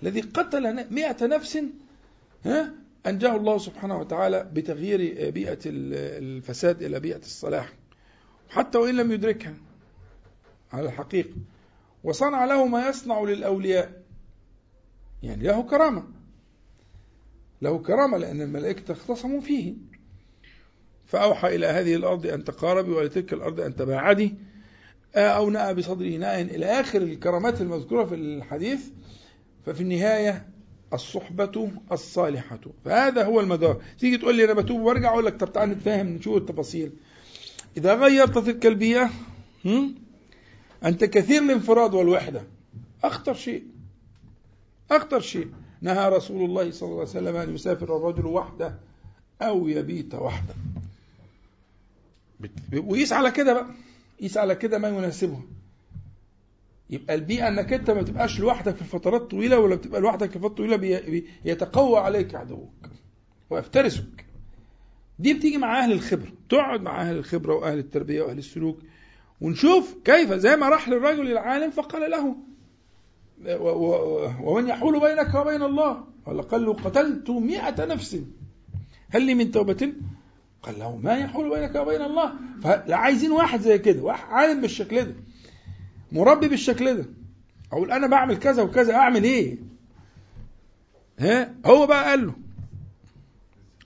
الذي 0.02 0.20
قتل 0.20 0.94
مئة 0.94 1.26
نفس 1.26 1.58
ها 2.44 2.72
أنجاه 3.06 3.36
الله 3.36 3.58
سبحانه 3.58 3.98
وتعالى 3.98 4.50
بتغيير 4.52 5.30
بيئة 5.30 5.58
الفساد 5.66 6.82
إلى 6.82 7.00
بيئة 7.00 7.18
الصلاح 7.18 7.72
حتى 8.50 8.78
وإن 8.78 8.96
لم 8.96 9.12
يدركها 9.12 9.54
على 10.72 10.86
الحقيقة. 10.86 11.34
وصنع 12.04 12.44
له 12.44 12.66
ما 12.66 12.88
يصنع 12.88 13.20
للأولياء. 13.20 14.02
يعني 15.26 15.42
له 15.42 15.62
كرامة. 15.62 16.04
له 17.62 17.78
كرامة 17.78 18.18
لأن 18.18 18.42
الملائكة 18.42 18.92
اختصموا 18.92 19.40
فيه. 19.40 19.74
فأوحى 21.06 21.56
إلى 21.56 21.66
هذه 21.66 21.94
الأرض 21.94 22.26
أن 22.26 22.44
تقاربي 22.44 22.90
ولتلك 22.90 23.32
الأرض 23.32 23.60
أن 23.60 23.76
تباعدي. 23.76 24.34
أو 25.16 25.50
نأى 25.50 25.74
بصدره 25.74 26.16
ناء 26.16 26.40
إلى 26.40 26.66
آخر 26.66 27.02
الكرامات 27.02 27.60
المذكورة 27.60 28.04
في 28.04 28.14
الحديث. 28.14 28.80
ففي 29.66 29.80
النهاية 29.80 30.48
الصحبة 30.92 31.70
الصالحة. 31.92 32.60
فهذا 32.84 33.24
هو 33.24 33.40
المدار. 33.40 33.82
تيجي 33.98 34.18
تقول 34.18 34.36
لي 34.36 34.44
أنا 34.44 34.52
بتوب 34.52 34.80
وأرجع 34.80 35.12
أقول 35.12 35.26
لك 35.26 35.36
طب 35.36 35.52
تعال 35.52 35.68
نتفاهم 35.68 36.08
نشوف 36.08 36.36
التفاصيل. 36.36 36.92
إذا 37.76 37.94
غيرت 37.94 38.38
تلك 38.38 38.66
البيئة 38.66 39.10
أنت 40.84 41.04
كثير 41.04 41.42
الانفراد 41.42 41.94
والوحدة. 41.94 42.42
أخطر 43.04 43.34
شيء. 43.34 43.75
أخطر 44.90 45.20
شيء. 45.20 45.48
نهى 45.80 46.08
رسول 46.08 46.44
الله 46.44 46.70
صلى 46.70 46.86
الله 46.88 47.00
عليه 47.00 47.10
وسلم 47.10 47.36
أن 47.36 47.54
يسافر 47.54 47.96
الرجل 47.96 48.26
وحده 48.26 48.74
أو 49.42 49.68
يبيت 49.68 50.14
وحده. 50.14 50.54
ويقيس 52.72 53.12
على 53.12 53.30
كده 53.30 53.52
بقى. 53.54 53.66
يقيس 54.20 54.36
على 54.36 54.54
كده 54.54 54.78
ما 54.78 54.88
يناسبه. 54.88 55.40
يبقى 56.90 57.14
البيئة 57.14 57.48
إنك 57.48 57.72
أنت 57.72 57.90
ما 57.90 58.02
تبقاش 58.02 58.40
لوحدك 58.40 58.76
في 58.76 58.84
فترات 58.84 59.20
طويلة 59.30 59.58
ولا 59.58 59.74
بتبقى 59.74 60.00
لوحدك 60.00 60.30
في 60.30 60.38
فترات 60.38 60.56
طويلة 60.56 61.22
يتقوى 61.44 61.98
عليك 61.98 62.34
عدوك 62.34 62.88
ويفترسك. 63.50 64.24
دي 65.18 65.34
بتيجي 65.34 65.58
مع 65.58 65.78
أهل 65.84 65.92
الخبرة. 65.92 66.32
تقعد 66.48 66.80
مع 66.82 67.02
أهل 67.02 67.16
الخبرة 67.16 67.54
وأهل 67.54 67.78
التربية 67.78 68.22
وأهل 68.22 68.38
السلوك 68.38 68.78
ونشوف 69.40 69.94
كيف 70.04 70.32
زي 70.32 70.56
ما 70.56 70.68
راح 70.68 70.88
للرجل 70.88 71.30
العالم 71.32 71.70
فقال 71.70 72.10
له. 72.10 72.36
ومن 74.42 74.68
يحول 74.68 75.00
بينك 75.00 75.34
وبين 75.34 75.62
الله؟ 75.62 76.04
قال 76.50 76.64
له 76.66 76.72
قتلت 76.72 77.30
مئة 77.30 77.84
نفس. 77.84 78.18
هل 79.10 79.22
لي 79.22 79.34
من 79.34 79.50
توبة؟ 79.50 79.92
قال 80.62 80.78
له 80.78 80.96
ما 80.96 81.18
يحول 81.18 81.50
بينك 81.50 81.74
وبين 81.74 82.02
الله. 82.02 82.32
عايزين 82.88 83.30
واحد 83.32 83.60
زي 83.60 83.78
كده 83.78 84.02
واحد 84.02 84.28
عالم 84.30 84.60
بالشكل 84.60 85.04
ده 85.04 85.14
مربي 86.12 86.48
بالشكل 86.48 86.94
ده. 86.96 87.06
أقول 87.72 87.92
أنا 87.92 88.06
بعمل 88.06 88.36
كذا 88.36 88.62
وكذا 88.62 88.94
أعمل 88.94 89.24
إيه؟ 89.24 89.58
ها؟ 91.18 91.54
هو 91.66 91.86
بقى 91.86 92.04
قال 92.10 92.26
له 92.26 92.34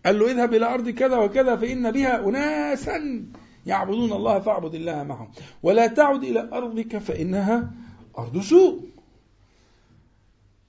قال 0.07 0.19
له 0.19 0.31
اذهب 0.31 0.55
إلى 0.55 0.67
أرض 0.75 0.89
كذا 0.89 1.17
وكذا 1.17 1.57
فإن 1.57 1.91
بها 1.91 2.29
اناسا 2.29 3.25
يعبدون 3.67 4.13
الله 4.13 4.39
فاعبد 4.41 4.75
الله 4.75 5.03
معهم. 5.03 5.29
ولا 5.63 5.87
تعد 5.87 6.25
إلى 6.25 6.49
أرضك 6.53 6.99
فإنها 6.99 7.71
أرض 8.19 8.41
سوء. 8.41 8.90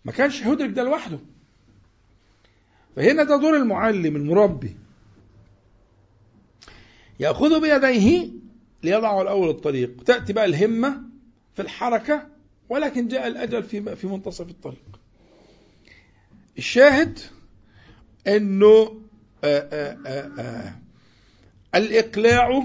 ما 0.06 0.12
كانش 0.12 0.44
هيدرك 0.44 0.70
ده 0.70 0.84
لوحده. 0.84 1.20
فهنا 2.96 3.24
ده 3.24 3.38
دور 3.38 3.58
المعلم 3.58 4.16
المربي. 4.16 4.76
يأخذ 7.20 7.62
بيديه 7.62 8.30
ليضعه 8.84 9.22
الأول 9.22 9.50
الطريق. 9.50 10.04
تأتي 10.04 10.34
بقى 10.34 10.46
الهمة 10.46 11.02
في 11.56 11.62
الحركة 11.62 12.28
ولكن 12.70 13.08
جاء 13.08 13.28
الأجل 13.28 13.64
في 13.64 13.96
في 13.96 14.08
منتصف 14.08 14.50
الطريق. 14.50 15.00
الشاهد 16.58 17.20
أنه 18.28 19.02
آآ 19.44 19.68
آآ 19.74 20.32
آآ 20.40 20.76
الإقلاع 21.76 22.64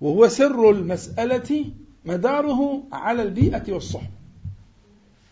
وهو 0.00 0.28
سر 0.28 0.70
المسألة 0.70 1.72
مداره 2.04 2.82
على 2.92 3.22
البيئة 3.22 3.72
والصحبة. 3.72 4.17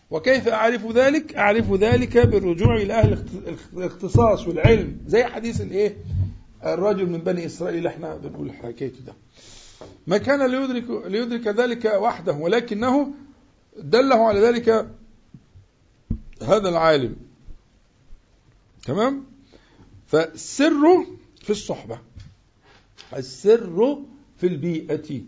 وكيف 0.09 0.47
أعرف 0.47 0.91
ذلك؟ 0.91 1.35
أعرف 1.35 1.73
ذلك 1.73 2.17
بالرجوع 2.17 2.75
إلى 2.75 2.93
أهل 2.93 3.25
الاختصاص 3.73 4.47
والعلم. 4.47 4.97
زي 5.07 5.23
حديث 5.23 5.61
الإيه؟ 5.61 5.97
الرجل 6.63 7.09
من 7.09 7.17
بني 7.17 7.45
إسرائيل 7.45 7.87
إحنا 7.87 8.15
بنقول 8.15 8.51
حكايته 8.53 8.99
ده. 9.07 9.13
ما 10.07 10.17
كان 10.17 10.51
ليدرك, 10.51 11.05
ليدرك 11.05 11.47
ذلك 11.47 11.85
وحده 11.85 12.33
ولكنه 12.33 13.13
دله 13.77 14.27
على 14.27 14.39
ذلك 14.39 14.87
هذا 16.41 16.69
العالم. 16.69 17.15
تمام؟ 18.85 19.25
فالسر 20.07 21.05
في 21.41 21.49
الصحبة. 21.49 21.99
السر 23.17 23.99
في 24.37 24.47
البيئة. 24.47 25.21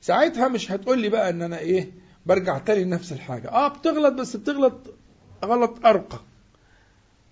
ساعتها 0.00 0.48
مش 0.48 0.72
هتقول 0.72 0.98
لي 0.98 1.08
بقى 1.08 1.30
إن 1.30 1.42
أنا 1.42 1.58
إيه؟ 1.58 1.92
برجع 2.26 2.58
تاني 2.58 2.84
لنفس 2.84 3.12
الحاجة. 3.12 3.48
آه 3.50 3.68
بتغلط 3.68 4.14
بس 4.14 4.36
بتغلط 4.36 4.94
غلط 5.44 5.86
أرقى 5.86 6.18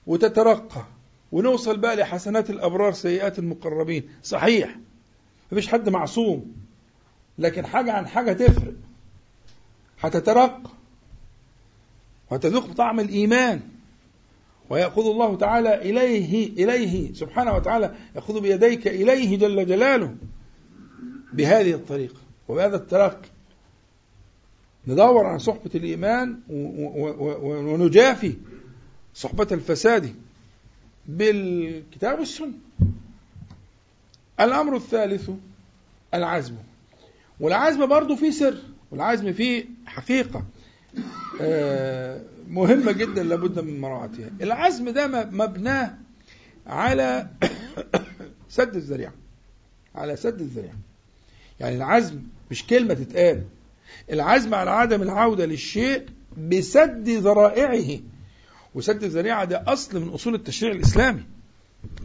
وتترقى 0.07 0.85
ونوصل 1.33 1.77
بقى 1.77 1.97
لحسنات 1.97 2.51
الأبرار 2.51 2.93
سيئات 2.93 3.39
المقربين. 3.39 4.09
صحيح 4.23 4.77
مفيش 5.53 5.69
حد 5.69 5.89
معصوم 5.89 6.55
لكن 7.39 7.67
حاجة 7.67 7.93
عن 7.93 8.07
حاجة 8.07 8.33
تفرق. 8.33 8.75
هتترقى 10.01 10.71
وتذوق 12.31 12.73
طعم 12.73 13.01
الإيمان 13.01 13.61
ويأخذ 14.71 15.07
الله 15.07 15.37
تعالى 15.37 15.75
إليه 15.75 16.49
إليه 16.49 17.13
سبحانه 17.13 17.55
وتعالى 17.55 17.95
يأخذ 18.17 18.41
بيديك 18.41 18.87
إليه 18.87 19.39
جل 19.39 19.67
جلاله 19.67 20.17
بهذه 21.33 21.75
الطريقة. 21.75 22.21
وبهذا 22.49 22.77
الترقي 22.77 23.29
ندور 24.87 25.27
عن 25.27 25.39
صحبة 25.39 25.71
الإيمان 25.75 26.41
ونجافي 26.49 28.35
صحبة 29.15 29.49
الفساد 29.53 30.15
بالكتاب 31.07 32.19
والسنة. 32.19 32.53
الأمر 34.41 34.77
الثالث 34.77 35.31
العزم. 36.15 36.55
والعزم 37.41 37.87
برضه 37.87 38.17
فيه 38.17 38.31
سر 38.31 38.59
والعزم 38.91 39.33
فيه 39.33 39.65
حقيقة 39.87 40.45
مهمة 42.49 42.93
جدا 42.93 43.23
لابد 43.23 43.59
من 43.59 43.81
مراعاتها. 43.81 44.31
العزم 44.41 44.89
ده 44.91 45.07
مبناه 45.31 45.95
على 46.67 47.29
سد 48.49 48.77
الذريعة 48.77 49.13
على 49.95 50.17
سد 50.17 50.41
الذريعة. 50.41 50.77
يعني 51.61 51.77
العزم 51.77 52.21
مش 52.51 52.67
كلمة 52.67 52.95
تتقال. 52.95 53.43
العزم 54.13 54.55
على 54.55 54.71
عدم 54.71 55.03
العودة 55.03 55.47
للشيء 55.47 56.07
بسد 56.37 57.09
ذرائعه. 57.09 58.01
وسد 58.75 59.05
الذريعة 59.05 59.45
ده 59.45 59.65
أصل 59.67 60.01
من 60.01 60.09
أصول 60.09 60.35
التشريع 60.35 60.73
الإسلامي. 60.73 61.23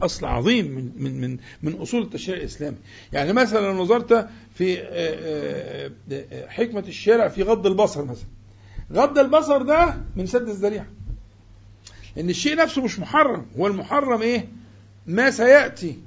أصل 0.02 0.26
عظيم 0.26 0.66
من 0.66 0.92
من 0.98 1.22
من 1.22 1.38
من 1.64 1.82
أصول 1.82 2.02
التشريع 2.02 2.38
الإسلامي. 2.38 2.78
يعني 3.14 3.34
مثلا 3.34 3.60
لو 3.60 3.74
نظرت 3.74 4.28
في 4.56 4.80
آه، 4.80 4.86
آه، 4.86 5.92
آه، 6.12 6.48
حكمة 6.48 6.84
الشارع 6.88 7.28
في 7.28 7.44
غض 7.44 7.68
البصر 7.68 8.06
مثلا. 8.06 8.28
غض 8.94 9.20
البصر 9.20 9.62
ده 9.62 9.96
من 10.16 10.26
سد 10.26 10.50
الذريعة. 10.50 10.88
لأن 12.16 12.30
الشيء 12.30 12.56
نفسه 12.56 12.82
مش 12.82 13.00
محرم. 13.00 13.46
هو 13.58 13.68
المحرم 13.68 14.22
إيه؟ 14.22 14.48
ما 15.08 15.32
سيأتي. 15.32 16.00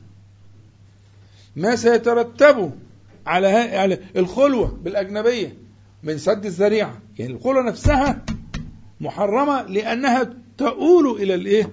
ما 1.57 1.77
سيترتب 1.77 2.73
على 3.27 3.47
على 3.49 3.99
الخلوة 4.17 4.79
بالأجنبية. 4.83 5.64
من 6.05 6.19
سد 6.19 6.47
الذريعة. 6.47 7.03
يعني 7.19 7.33
الخلوة 7.33 7.63
نفسها 7.63 8.25
محرمة 9.01 9.63
لأنها 9.63 10.35
تؤول 10.59 11.23
إلى 11.23 11.35
الإيه؟ 11.35 11.71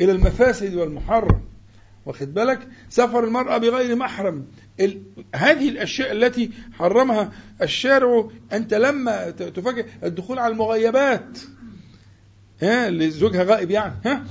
إلى 0.00 0.12
المفاسد 0.12 0.74
والمحرم. 0.74 1.40
واخد 2.06 2.34
بالك؟ 2.34 2.68
سفر 2.88 3.24
المرأة 3.24 3.58
بغير 3.58 3.96
محرم. 3.96 4.44
ال... 4.80 5.02
هذه 5.34 5.68
الأشياء 5.68 6.12
التي 6.12 6.50
حرمها 6.72 7.32
الشارع 7.62 8.28
أنت 8.52 8.74
لما 8.74 9.30
تفاجئ 9.30 9.86
الدخول 10.04 10.38
على 10.38 10.52
المغيبات. 10.52 11.38
ها؟ 12.62 12.88
اللي 12.88 13.10
زوجها 13.10 13.44
غائب 13.44 13.70
يعني. 13.70 13.94
ها؟ 14.04 14.24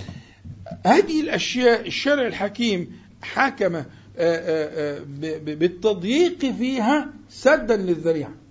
هذه 0.85 1.21
الأشياء 1.21 1.87
الشارع 1.87 2.27
الحكيم 2.27 2.99
حكم 3.21 3.75
آه، 3.75 3.83
آه، 4.17 4.97
آه، 4.97 5.01
بالتضييق 5.37 6.39
فيها 6.39 7.09
سدا 7.29 7.75
للذريعة. 7.75 8.42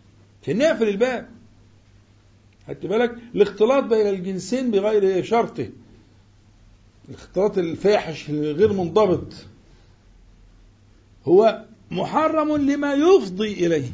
عشان 0.42 0.58
نقفل 0.58 0.88
الباب. 0.88 1.28
خدت 2.68 2.86
بالك؟ 2.86 3.16
الاختلاط 3.34 3.84
بين 3.84 4.06
الجنسين 4.06 4.70
بغير 4.70 5.22
شرطه 5.24 5.68
الاختلاط 7.08 7.58
الفاحش 7.58 8.30
الغير 8.30 8.72
منضبط. 8.72 9.32
هو 11.24 11.64
محرم 11.90 12.56
لما 12.56 12.94
يفضي 12.94 13.52
إليه. 13.66 13.90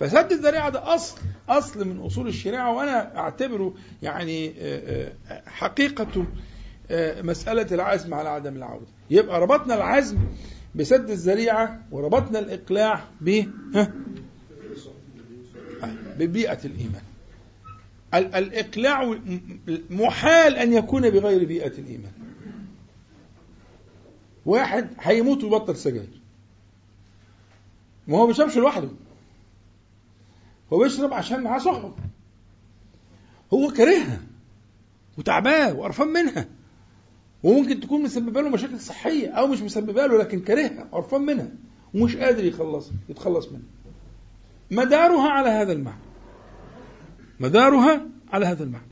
فسد 0.00 0.32
الذريعة 0.32 0.70
ده 0.70 0.94
أصل 0.94 1.18
أصل 1.48 1.88
من 1.88 2.00
أصول 2.00 2.28
الشريعة 2.28 2.72
وأنا 2.76 3.18
أعتبره 3.18 3.74
يعني 4.02 4.54
آه، 4.58 5.12
آه، 5.28 5.42
حقيقة 5.46 6.26
آه، 6.90 7.22
مسألة 7.22 7.66
العزم 7.72 8.14
على 8.14 8.28
عدم 8.28 8.56
العودة. 8.56 8.86
يبقى 9.10 9.40
ربطنا 9.40 9.74
العزم 9.74 10.18
بسد 10.74 11.10
الذريعة 11.10 11.82
وربطنا 11.90 12.38
الإقلاع 12.38 13.04
ب 13.20 13.42
ببيئة 16.18 16.58
الإيمان. 16.64 17.02
الإقلاع 18.14 19.18
محال 19.90 20.56
أن 20.56 20.72
يكون 20.72 21.10
بغير 21.10 21.44
بيئة 21.44 21.78
الإيمان. 21.78 22.12
واحد 24.46 24.88
هيموت 25.00 25.44
ويبطل 25.44 25.76
سجاير. 25.76 26.20
ما 28.08 28.18
هو 28.18 28.26
بيشربش 28.26 28.56
لوحده. 28.56 28.88
هو 30.72 30.78
بيشرب 30.78 31.12
عشان 31.12 31.42
معاه 31.42 31.58
صحبة 31.58 31.92
هو 33.54 33.70
كارهها. 33.70 34.20
وتعبان 35.18 35.76
وقرفان 35.76 36.08
منها. 36.08 36.48
وممكن 37.42 37.80
تكون 37.80 38.02
مسببة 38.02 38.40
له 38.40 38.48
مشاكل 38.48 38.80
صحية 38.80 39.28
أو 39.28 39.46
مش 39.46 39.62
مسببة 39.62 40.06
له 40.06 40.18
لكن 40.18 40.40
كارهها 40.40 40.88
وقرفان 40.92 41.20
منها. 41.20 41.48
ومش 41.94 42.16
قادر 42.16 42.44
يخلص 42.44 42.90
يتخلص 43.08 43.48
منها. 43.48 43.62
مدارها 44.70 45.30
على 45.30 45.48
هذا 45.48 45.72
المعنى. 45.72 46.07
مدارها 47.40 48.06
على 48.32 48.46
هذا 48.46 48.64
المعنى. 48.64 48.84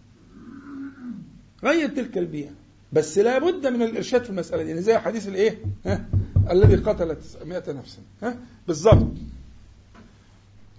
غير 1.65 1.89
تلك 1.89 2.19
البيئة. 2.19 2.51
بس 2.93 3.19
لا 3.19 3.39
بد 3.39 3.67
من 3.67 3.83
الإرشاد 3.83 4.25
في 4.25 4.31
المسألة 4.31 4.63
دي. 4.63 4.69
يعني 4.69 4.83
زي 4.83 4.99
حديث 4.99 5.29
الإيه؟ 5.29 5.59
ها؟ 5.87 6.05
الذي 6.51 6.77
قتل 6.77 7.17
900 7.17 7.63
نفسا 7.69 7.99
ها؟ 8.23 8.37
بالضبط. 8.69 9.13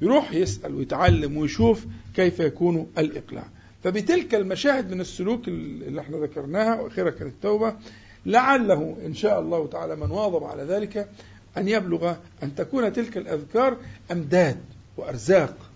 يروح 0.02 0.34
يسأل 0.34 0.76
ويتعلم 0.76 1.38
ويشوف 1.38 1.86
كيف 2.16 2.40
يكون 2.40 2.88
الإقلاع. 2.98 3.48
فبتلك 3.84 4.36
المشاهد 4.36 4.92
من 4.92 5.02
السلوك 5.02 5.48
اللي 5.48 6.02
إحنا 6.02 6.18
ذكرناها 6.18 6.82
وأخيرا 6.82 7.10
كانت 7.10 7.34
التوبة 7.34 7.76
لعله 8.26 8.98
إن 9.06 9.14
شاء 9.14 9.40
الله 9.40 9.68
تعالى 9.68 9.96
من 9.96 10.12
واظب 10.12 10.44
على 10.44 10.64
ذلك 10.64 11.10
أن 11.58 11.68
يبلغ 11.68 12.16
أن 12.44 12.56
تكون 12.56 12.94
تلك 12.94 13.18
الأذكار 13.18 13.78
أمداد 14.12 14.58
وأرزاق. 14.98 15.67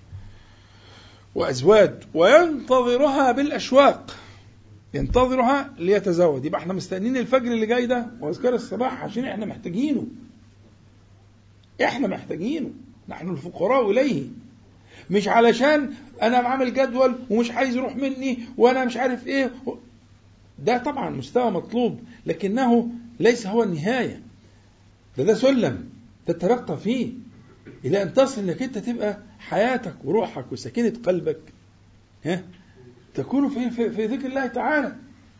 وأزواج 1.35 1.93
وينتظرها 2.13 3.31
بالأشواق. 3.31 4.15
ينتظرها 4.93 5.73
ليتزود 5.77 6.45
يبقى 6.45 6.61
إحنا 6.61 6.73
مستنيين 6.73 7.17
الفجر 7.17 7.51
اللي 7.51 7.65
جاي 7.65 7.85
ده. 7.85 8.07
وأذكار 8.21 8.53
الصباح 8.55 9.03
عشان 9.03 9.25
إحنا 9.25 9.45
محتاجينه. 9.45 10.07
إحنا 11.83 12.07
محتاجينه. 12.07 12.69
نحن 13.09 13.29
الفقراء 13.29 13.91
إليه. 13.91 14.23
مش 15.09 15.27
علشان 15.27 15.93
أنا 16.21 16.37
عامل 16.37 16.73
جدول 16.73 17.15
ومش 17.29 17.51
عايز 17.51 17.75
يروح 17.75 17.95
مني 17.95 18.39
وأنا 18.57 18.85
مش 18.85 18.97
عارف 18.97 19.27
إيه. 19.27 19.51
ده 20.59 20.77
طبعا 20.77 21.09
مستوى 21.09 21.51
مطلوب 21.51 21.99
لكنه 22.25 22.89
ليس 23.19 23.47
هو 23.47 23.63
النهاية. 23.63 24.21
ده 25.17 25.23
ده 25.23 25.33
سلم. 25.33 25.89
تترقى 26.27 26.77
فيه. 26.77 27.09
إلى 27.85 28.01
أن 28.03 28.13
تصل 28.13 28.41
إنك 28.41 28.61
أنت 28.61 28.77
تبقى 28.77 29.17
حياتك 29.49 29.93
وروحك 30.03 30.51
وسكينة 30.51 30.93
قلبك 31.05 31.39
ها؟ 32.25 32.43
تكون 33.13 33.49
في, 33.49 33.69
في, 33.69 33.89
في 33.89 34.05
ذكر 34.05 34.25
الله 34.27 34.47
تعالى 34.47 34.95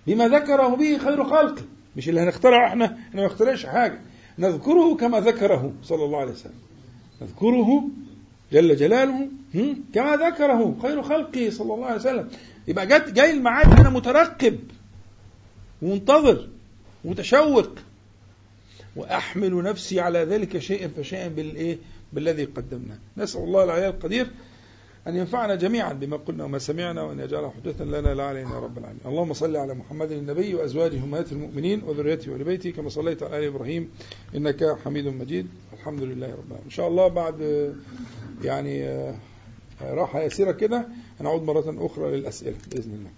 بما 0.08 0.28
ذكره 0.28 0.68
به 0.76 0.98
خير 0.98 1.24
خلقه 1.24 1.62
مش 1.98 2.10
اللي 2.10 2.22
هنخترعه 2.22 2.68
إحنا 2.68 2.86
إحنا 2.86 3.22
ما 3.22 3.26
نخترعش 3.26 3.66
حاجة. 3.66 4.00
نذكره 4.40 4.96
كما 4.96 5.20
ذكره 5.20 5.74
صلى 5.84 6.04
الله 6.06 6.20
عليه 6.20 6.32
وسلم. 6.32 6.54
نذكره 7.22 7.84
جل 8.52 8.76
جلاله 8.76 9.28
كما 9.94 10.16
ذكره 10.16 10.78
خير 10.82 11.02
خلقه 11.02 11.50
صلى 11.50 11.74
الله 11.74 11.86
عليه 11.86 11.96
وسلم. 11.96 12.30
يبقى 12.68 12.88
جت 12.88 13.10
جاي 13.10 13.32
الميعاد 13.32 13.80
أنا 13.80 13.90
مترقب 13.90 14.60
ومنتظر 15.82 16.48
متشوق 17.06 17.70
وأحمل 18.96 19.64
نفسي 19.64 20.00
على 20.00 20.20
ذلك 20.20 20.58
شيئا 20.58 20.88
فشيئا 20.88 21.28
بالإيه؟ 21.28 21.78
بالذي 22.14 22.46
قدمناه 22.46 22.98
نسأل 23.18 23.42
الله 23.42 23.64
العلي 23.64 23.88
القدير 23.88 24.28
أن 25.08 25.16
ينفعنا 25.16 25.56
جميعا 25.56 25.94
بما 25.94 26.18
قلنا 26.18 26.44
وما 26.44 26.60
سمعنا 26.60 27.02
وأن 27.02 27.20
يجعله 27.20 27.50
حجة 27.50 27.84
لنا 27.84 28.14
لا 28.14 28.24
علينا 28.24 28.60
رب 28.60 28.78
العالمين. 28.78 29.02
اللهم 29.06 29.34
صل 29.34 29.56
على 29.56 29.74
محمد 29.74 30.12
النبي 30.12 30.56
وأزواجه 30.56 31.04
أمهات 31.04 31.32
المؤمنين 31.32 31.84
وذريته 31.84 32.32
وآل 32.32 32.74
كما 32.74 32.90
صليت 32.90 33.24
على 33.24 33.40
آل 33.40 33.44
إبراهيم 33.44 33.90
إنك 34.36 34.78
حميد 34.86 35.08
مجيد. 35.08 35.48
الحمد 35.74 36.02
لله 36.02 36.28
رب 36.28 36.48
العالمين. 36.48 36.66
إن 36.66 36.70
شاء 36.70 36.88
الله 36.88 37.08
بعد 37.08 37.38
يعني 38.44 39.04
راحة 39.82 40.22
يسيرة 40.22 40.52
كده 40.52 40.88
هنعود 41.20 41.44
مرة 41.44 41.86
أخرى 41.86 42.18
للأسئلة 42.18 42.58
بإذن 42.72 42.94
الله. 42.94 43.10